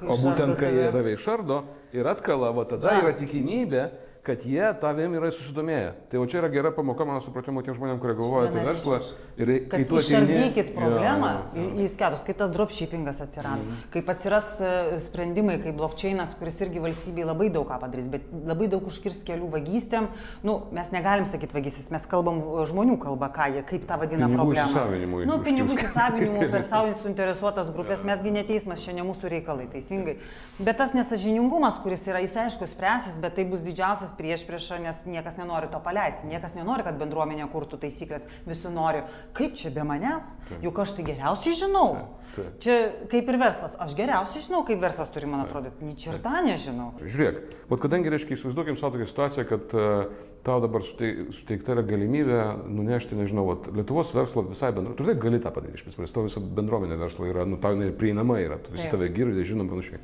kai 0.00 0.10
O 0.10 0.16
būtent, 0.18 0.56
kai 0.58 0.70
jie 0.74 0.90
tave 0.94 1.14
išardo 1.14 1.62
ir 1.94 2.08
atkala, 2.10 2.50
va 2.56 2.64
tada 2.66 2.90
Va. 2.90 3.02
yra 3.04 3.12
tikimybė, 3.14 3.84
kad 4.22 4.42
jie 4.44 4.66
tavim 4.80 5.14
yra 5.16 5.30
susidomėję. 5.32 5.92
Tai 6.12 6.18
o 6.20 6.26
čia 6.28 6.38
yra 6.42 6.48
gera 6.52 6.70
pamoka, 6.76 7.04
mano 7.08 7.22
supratimu, 7.24 7.62
tiem 7.64 7.74
žmonėm, 7.74 7.98
kurie 8.02 8.14
galvoja 8.18 8.50
apie 8.50 8.64
verslą. 8.66 8.98
Ir 9.40 9.52
kai 9.72 9.84
tu 9.88 9.96
išardykit 9.96 10.74
problemą, 10.76 11.30
Jo, 11.54 11.62
jo, 11.62 11.68
jo. 11.70 11.84
į 11.86 11.88
sketus, 11.94 12.24
kai 12.26 12.34
tas 12.36 12.50
dropshippingas 12.52 13.22
atsirado, 13.24 13.64
Mhm. 13.64 13.78
kaip 13.94 14.10
atsiras 14.12 14.50
e, 14.60 14.98
sprendimai, 15.00 15.56
kaip 15.62 15.74
blokčeinas, 15.78 16.34
kuris 16.38 16.60
irgi 16.60 16.82
valstybei 16.84 17.24
labai 17.24 17.48
daug 17.50 17.64
ką 17.70 17.78
padarys, 17.80 18.10
bet 18.12 18.28
labai 18.44 18.68
daug 18.68 18.84
užkirs 18.90 19.22
kelių 19.24 19.48
vagystėm. 19.54 20.10
Nu, 20.44 20.58
mes 20.72 20.90
negalim 20.92 21.24
sakyti 21.24 21.56
vagystės, 21.56 21.88
mes 21.90 22.04
kalbam 22.06 22.42
e, 22.44 22.66
žmonių 22.68 22.98
kalbą, 23.00 23.30
ką 23.32 23.48
jie, 23.56 23.62
kaip 23.72 23.88
tą 23.88 23.96
vadina 24.04 24.28
Pinigų 24.28 24.36
problemą. 24.36 24.66
įsisavinimui 24.68 25.26
Nu, 25.26 25.38
pinigų 25.40 25.72
įsisavinimui 25.78 26.50
per 26.52 26.62
savo 26.70 26.92
suinteresuotas 27.02 27.72
grupės, 27.72 28.04
mesgi 28.04 28.30
neteismas, 28.36 28.84
čia 28.84 28.92
ne 28.92 29.02
mūsų 29.08 29.32
reikalai, 29.32 29.66
teisingai. 29.72 30.18
Bet 30.60 30.76
tas 30.76 30.92
nesažiningumas, 30.92 31.80
kuris 31.82 32.04
yra, 32.06 32.20
jis 32.20 32.36
aišku 32.36 32.68
spręsis, 32.68 33.16
bet 33.22 33.34
tai 33.40 33.44
bus 33.48 33.64
didžiausias 33.64 34.09
prieš 34.18 34.44
priešą, 34.48 34.80
nes 34.84 35.02
niekas 35.08 35.36
nenori 35.40 35.70
to 35.72 35.80
paleisti, 35.84 36.28
niekas 36.30 36.56
nenori, 36.56 36.84
kad 36.86 36.98
bendruomenė 37.00 37.48
kurtų 37.52 37.80
taisyklės, 37.84 38.24
visi 38.46 38.72
nori, 38.72 39.04
kaip 39.36 39.58
čia 39.58 39.72
be 39.74 39.84
manęs, 39.86 40.26
juk 40.64 40.80
aš 40.82 40.96
tai 40.98 41.06
geriausiai 41.10 41.58
žinau. 41.60 41.86
Taip, 42.30 42.34
taip. 42.38 42.56
Čia 42.64 42.78
kaip 43.10 43.30
ir 43.32 43.40
verslas, 43.42 43.76
aš 43.82 43.94
geriausiai 43.98 44.44
žinau, 44.46 44.64
kaip 44.68 44.82
verslas 44.82 45.12
turi 45.14 45.30
man 45.30 45.44
atrodo, 45.44 45.74
nei 45.84 45.96
čirta 45.98 46.40
nežinau. 46.46 46.92
Žiūrėk, 47.02 47.40
bet 47.70 47.84
kadangi, 47.86 48.12
reiškia, 48.14 48.36
įsivaizduokim 48.38 48.78
savo 48.80 48.94
tokią 48.96 49.08
situaciją, 49.10 49.46
kad 49.50 49.74
uh, 49.78 50.28
tau 50.42 50.60
dabar 50.60 50.84
sutei- 50.84 51.28
suteikta 51.36 51.74
yra 51.74 51.84
galimybė 51.84 52.40
nunešti, 52.70 53.18
nežinau, 53.18 53.44
vat, 53.50 53.68
Lietuvos 53.76 54.12
verslo 54.16 54.44
visai 54.48 54.72
bendruomenė, 54.72 54.98
tu 54.98 55.08
taip 55.08 55.20
gali 55.20 55.40
tą 55.42 55.52
padaryti, 55.52 55.82
iš 55.82 55.92
esmės, 55.92 56.14
tavo 56.14 56.28
visa 56.28 56.40
bendruomenė 56.40 56.96
verslo 57.00 57.28
yra, 57.28 57.44
nu, 57.48 57.58
tau 57.60 57.76
jinai 57.76 57.90
prieinama 57.96 58.40
yra, 58.40 58.56
visi 58.70 58.86
Taip. 58.86 58.96
tave 58.96 59.10
girdė, 59.12 59.44
žinom 59.48 59.68
panašiai. 59.70 60.00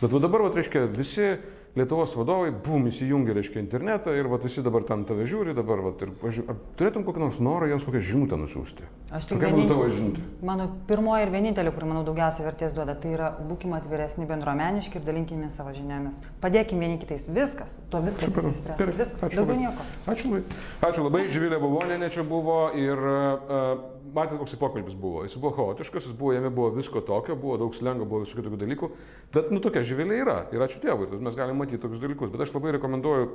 Bet 0.00 0.14
va 0.14 0.22
dabar, 0.22 0.46
va, 0.46 0.52
reiškia, 0.54 0.86
visi 0.94 1.28
Lietuvos 1.76 2.14
vadovai, 2.16 2.48
bum, 2.64 2.86
įsijungia, 2.88 3.34
reiškia, 3.36 3.60
internetą 3.60 4.14
ir 4.16 4.26
va, 4.30 4.38
visi 4.42 4.62
dabar 4.64 4.86
ten 4.88 5.04
tave 5.06 5.26
žiūri, 5.28 5.52
dabar, 5.54 5.82
va, 5.84 5.92
ir, 6.00 6.12
ar 6.48 6.56
turėtum 6.78 7.04
kokį 7.06 7.22
nors 7.22 7.38
norą 7.44 7.68
jiems 7.70 7.84
kokią 7.86 8.00
žinutę 8.08 8.38
nusiųsti? 8.40 8.88
Aš 9.14 9.28
tik 9.28 9.38
Kokia 9.38 9.50
būtų 9.52 9.68
tavo 9.70 9.88
žinutė? 9.92 10.24
Mano 10.48 10.66
pirmoji 10.88 11.26
ir 11.26 11.32
vienintelė, 11.34 11.72
kuri, 11.76 11.90
manau, 11.90 12.02
daugiausiai 12.08 12.46
vertės 12.48 12.74
duoda, 12.76 12.96
tai 12.98 13.12
yra 13.14 13.28
būkime 13.50 13.76
atviresni 13.78 14.26
bendruomeniški 14.28 14.98
ir 14.98 15.06
dalinkime 15.06 15.50
savo 15.54 15.74
žiniomis. 15.76 16.18
Padėkime 16.42 16.86
vieni 16.86 16.98
kitais. 17.02 17.28
Viskas. 17.28 17.76
Tuo 17.92 18.02
viskas 18.04 18.32
Super. 18.32 18.48
Viskas. 18.96 19.14
Ačiū 19.22 19.42
Daugiau 19.42 19.54
labai. 19.54 19.60
nieko. 19.62 19.86
Ačiū 20.08 20.32
labai. 20.32 20.58
Ačiū 20.88 21.06
labai, 21.06 21.22
Živilė 21.32 21.60
Balonė 21.62 22.10
čia 22.12 22.24
buvo 22.26 22.58
ir 22.76 22.98
uh, 22.98 23.86
matėte, 24.14 24.38
koks 24.40 24.56
pokalbis 24.60 24.96
buvo. 24.98 25.22
Jis 25.26 25.36
buvo 25.40 25.52
chaotiškas, 25.56 26.08
jis 26.08 26.16
buvo, 26.16 26.32
jame 26.36 26.50
buvo 26.54 26.70
visko 26.76 27.02
tokio, 27.04 27.36
buvo 27.38 27.58
daug 27.60 27.74
slengo, 27.76 28.06
buvo 28.08 28.24
visokių 28.24 28.44
tokių 28.46 28.60
dalykų, 28.62 28.90
bet 29.34 29.52
nu 29.54 29.60
tokia 29.64 29.84
Živilė 29.86 30.20
yra 30.22 30.38
ir 30.54 30.64
ačiū 30.64 30.80
Dievui, 30.82 31.08
mes 31.24 31.38
galime 31.38 31.57
matyti 31.58 31.82
tokius 31.82 32.02
dalykus, 32.02 32.32
bet 32.34 32.44
aš 32.44 32.54
labai 32.54 32.76
rekomenduoju 32.78 33.28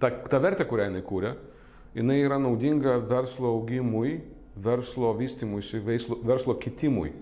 tą, 0.00 0.10
tą 0.30 0.40
vertę, 0.42 0.66
kurią 0.68 0.88
jinai 0.90 1.04
kūrė, 1.06 1.34
jinai 1.98 2.18
yra 2.24 2.40
naudinga 2.42 2.96
verslo 3.10 3.54
augimui, 3.58 4.18
verslo 4.56 5.12
vystimuisi, 5.18 5.80
verslo, 5.84 6.18
verslo 6.24 6.58
kitimui. 6.58 7.12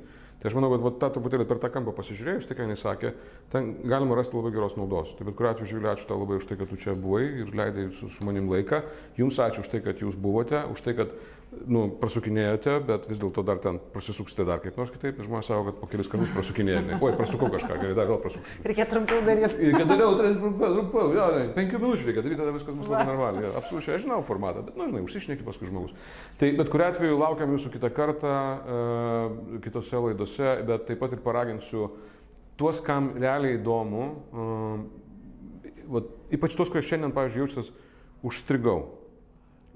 Tai 0.43 0.51
aš 0.51 0.57
manau, 0.59 0.73
kad 0.73 0.83
vat 0.83 0.97
tą 0.99 1.09
truputėlį 1.15 1.45
per 1.47 1.61
tą 1.63 1.69
kampą 1.71 1.93
pasižiūrėjus, 1.95 2.49
tai 2.49 2.57
ką 2.59 2.65
jis 2.67 2.81
sakė, 2.83 3.13
ten 3.53 3.69
galima 3.87 4.17
rasti 4.19 4.35
labai 4.35 4.51
geros 4.51 4.75
naudos. 4.75 5.13
Tai 5.15 5.29
bet 5.29 5.37
kuriuo 5.39 5.53
atveju, 5.53 5.69
Živilė, 5.71 5.93
ačiū 5.93 6.09
tau 6.09 6.19
labai 6.19 6.41
už 6.41 6.49
tai, 6.51 6.57
kad 6.59 6.73
tu 6.73 6.79
čia 6.83 6.97
buvai 6.99 7.23
ir 7.45 7.53
leidai 7.55 7.85
su, 7.95 8.09
su 8.11 8.27
manim 8.27 8.51
laiką. 8.51 8.81
Jums 9.21 9.39
ačiū 9.39 9.63
už 9.63 9.71
tai, 9.71 9.83
kad 9.87 10.03
jūs 10.03 10.19
buvote, 10.19 10.65
už 10.75 10.83
tai, 10.83 10.97
kad 10.99 11.15
nu, 11.53 11.83
prasukinėjote, 12.01 12.75
bet 12.87 13.07
vis 13.11 13.21
dėlto 13.21 13.43
dar 13.47 13.59
ten 13.63 13.79
prasisuksite 13.93 14.45
dar 14.49 14.61
kaip 14.63 14.77
nors 14.81 14.93
kitaip, 14.93 15.19
žmonės 15.25 15.51
sako, 15.51 15.65
kad 15.69 15.79
po 15.83 15.89
kelis 15.91 16.09
kartus 16.11 16.33
prasukinėjate. 16.35 16.97
Oi, 16.97 17.13
prasukau 17.19 17.51
kažką, 17.53 17.77
gerai, 17.81 17.97
dar 17.99 18.09
vėl 18.09 18.21
prasuksiu. 18.23 18.61
Reikia 18.69 18.87
trumpiau 18.91 19.25
daryti. 19.27 19.69
Kad 19.77 19.91
dariau, 19.91 20.15
trumpiau, 20.19 21.11
ne, 21.13 21.45
penkių 21.57 21.81
minučių 21.83 22.09
reikia 22.09 22.25
daryti, 22.25 22.39
tada 22.41 22.55
viskas 22.57 22.79
bus 22.79 22.89
labai 22.91 23.05
normaliai. 23.11 23.53
Absoliučiai, 23.61 23.99
aš 23.99 24.07
žinau 24.07 24.21
formatą, 24.27 24.65
bet, 24.69 24.79
na, 24.81 24.89
žinai, 24.89 25.05
užsišneki 25.05 25.47
paskui 25.47 25.69
žmogus. 25.69 25.93
Tai 26.41 26.51
bet 26.59 26.73
kuriu 26.73 26.89
atveju 26.89 27.21
laukiam 27.21 27.53
jūsų 27.57 27.75
kitą 27.77 27.93
kartą, 27.95 28.33
uh, 28.33 29.61
kitose 29.65 30.03
laidose, 30.07 30.57
bet 30.69 30.89
taip 30.89 31.03
pat 31.03 31.17
ir 31.17 31.23
paraginsiu 31.25 31.91
tuos, 32.61 32.81
kam 32.85 33.13
realiai 33.21 33.59
įdomu, 33.61 34.09
uh, 34.33 34.83
vat, 35.99 36.11
ypač 36.33 36.57
tuos, 36.57 36.73
kurie 36.73 36.85
šiandien, 36.87 37.15
pavyzdžiui, 37.17 37.45
jaučiatės 37.45 37.73
užstrigau. 38.23 39.02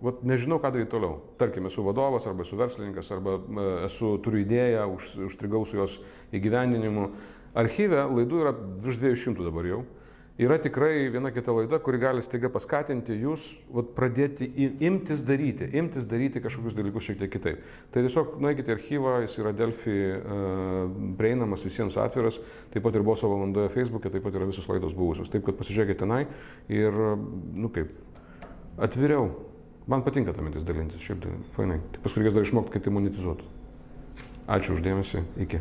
Vat 0.05 0.21
nežinau, 0.29 0.59
ką 0.61 0.69
daryti 0.75 0.91
toliau. 0.93 1.23
Tarkim, 1.41 1.71
esu 1.71 1.85
vadovas, 1.87 2.27
arba 2.29 2.45
esu 2.45 2.59
verslininkas, 2.61 3.09
arba 3.17 3.39
e, 3.41 3.69
esu, 3.87 4.17
turiu 4.25 4.43
idėją, 4.43 4.85
už, 4.93 5.13
užstrigau 5.31 5.63
su 5.65 5.79
jos 5.79 6.01
įgyvendinimu. 6.37 7.09
Archyve 7.57 8.03
laidų 8.13 8.43
yra 8.43 8.53
virš 8.85 9.01
200 9.01 9.47
dabar 9.47 9.71
jau. 9.71 9.85
Yra 10.37 10.59
tikrai 10.61 11.07
viena 11.09 11.31
kita 11.33 11.49
laida, 11.57 11.79
kuri 11.81 11.97
gali 11.97 12.21
staiga 12.21 12.51
paskatinti 12.53 13.15
jūs 13.23 13.47
vat, 13.73 13.95
pradėti 13.97 14.45
imtis 14.85 15.23
daryti, 15.25 15.71
imtis 15.81 16.05
daryti 16.05 16.43
kažkokius 16.45 16.77
dalykus 16.77 17.07
šiek 17.09 17.23
tiek 17.23 17.33
kitaip. 17.33 17.63
Tai 17.89 18.03
tiesiog 18.05 18.37
nueikite 18.45 18.75
į 18.75 18.77
archyvą, 18.77 19.15
jis 19.25 19.39
yra 19.41 19.55
Delfi 19.57 19.97
uh, 19.97 20.93
prieinamas 21.17 21.65
visiems 21.65 21.97
atviras, 21.97 22.37
taip 22.75 22.85
pat 22.85 23.01
ir 23.01 23.07
buvo 23.07 23.17
savo 23.17 23.39
valandoje 23.39 23.73
Facebook'e, 23.79 24.13
taip 24.13 24.29
pat 24.29 24.37
yra 24.37 24.51
visos 24.53 24.69
laidos 24.69 24.93
buvusios. 24.99 25.33
Taip 25.33 25.49
kad 25.49 25.57
pasižiūrėkite 25.57 26.03
tenai 26.05 26.27
ir, 26.69 27.01
nu 27.57 27.73
kaip, 27.73 27.97
atviriau. 28.77 29.31
Man 29.87 30.03
patinka 30.03 30.33
tą 30.35 30.43
mintis 30.43 30.65
dalintis, 30.67 31.03
šiaip 31.03 31.21
tai 31.23 31.33
fainai. 31.55 31.79
Tai 31.95 32.01
paskui 32.03 32.23
reikės 32.23 32.35
dar 32.35 32.47
išmokti, 32.47 32.73
kaip 32.75 32.87
tai 32.87 32.93
monetizuotų. 32.97 33.51
Ačiū 34.51 34.75
uždėmesi, 34.75 35.23
iki. 35.45 35.61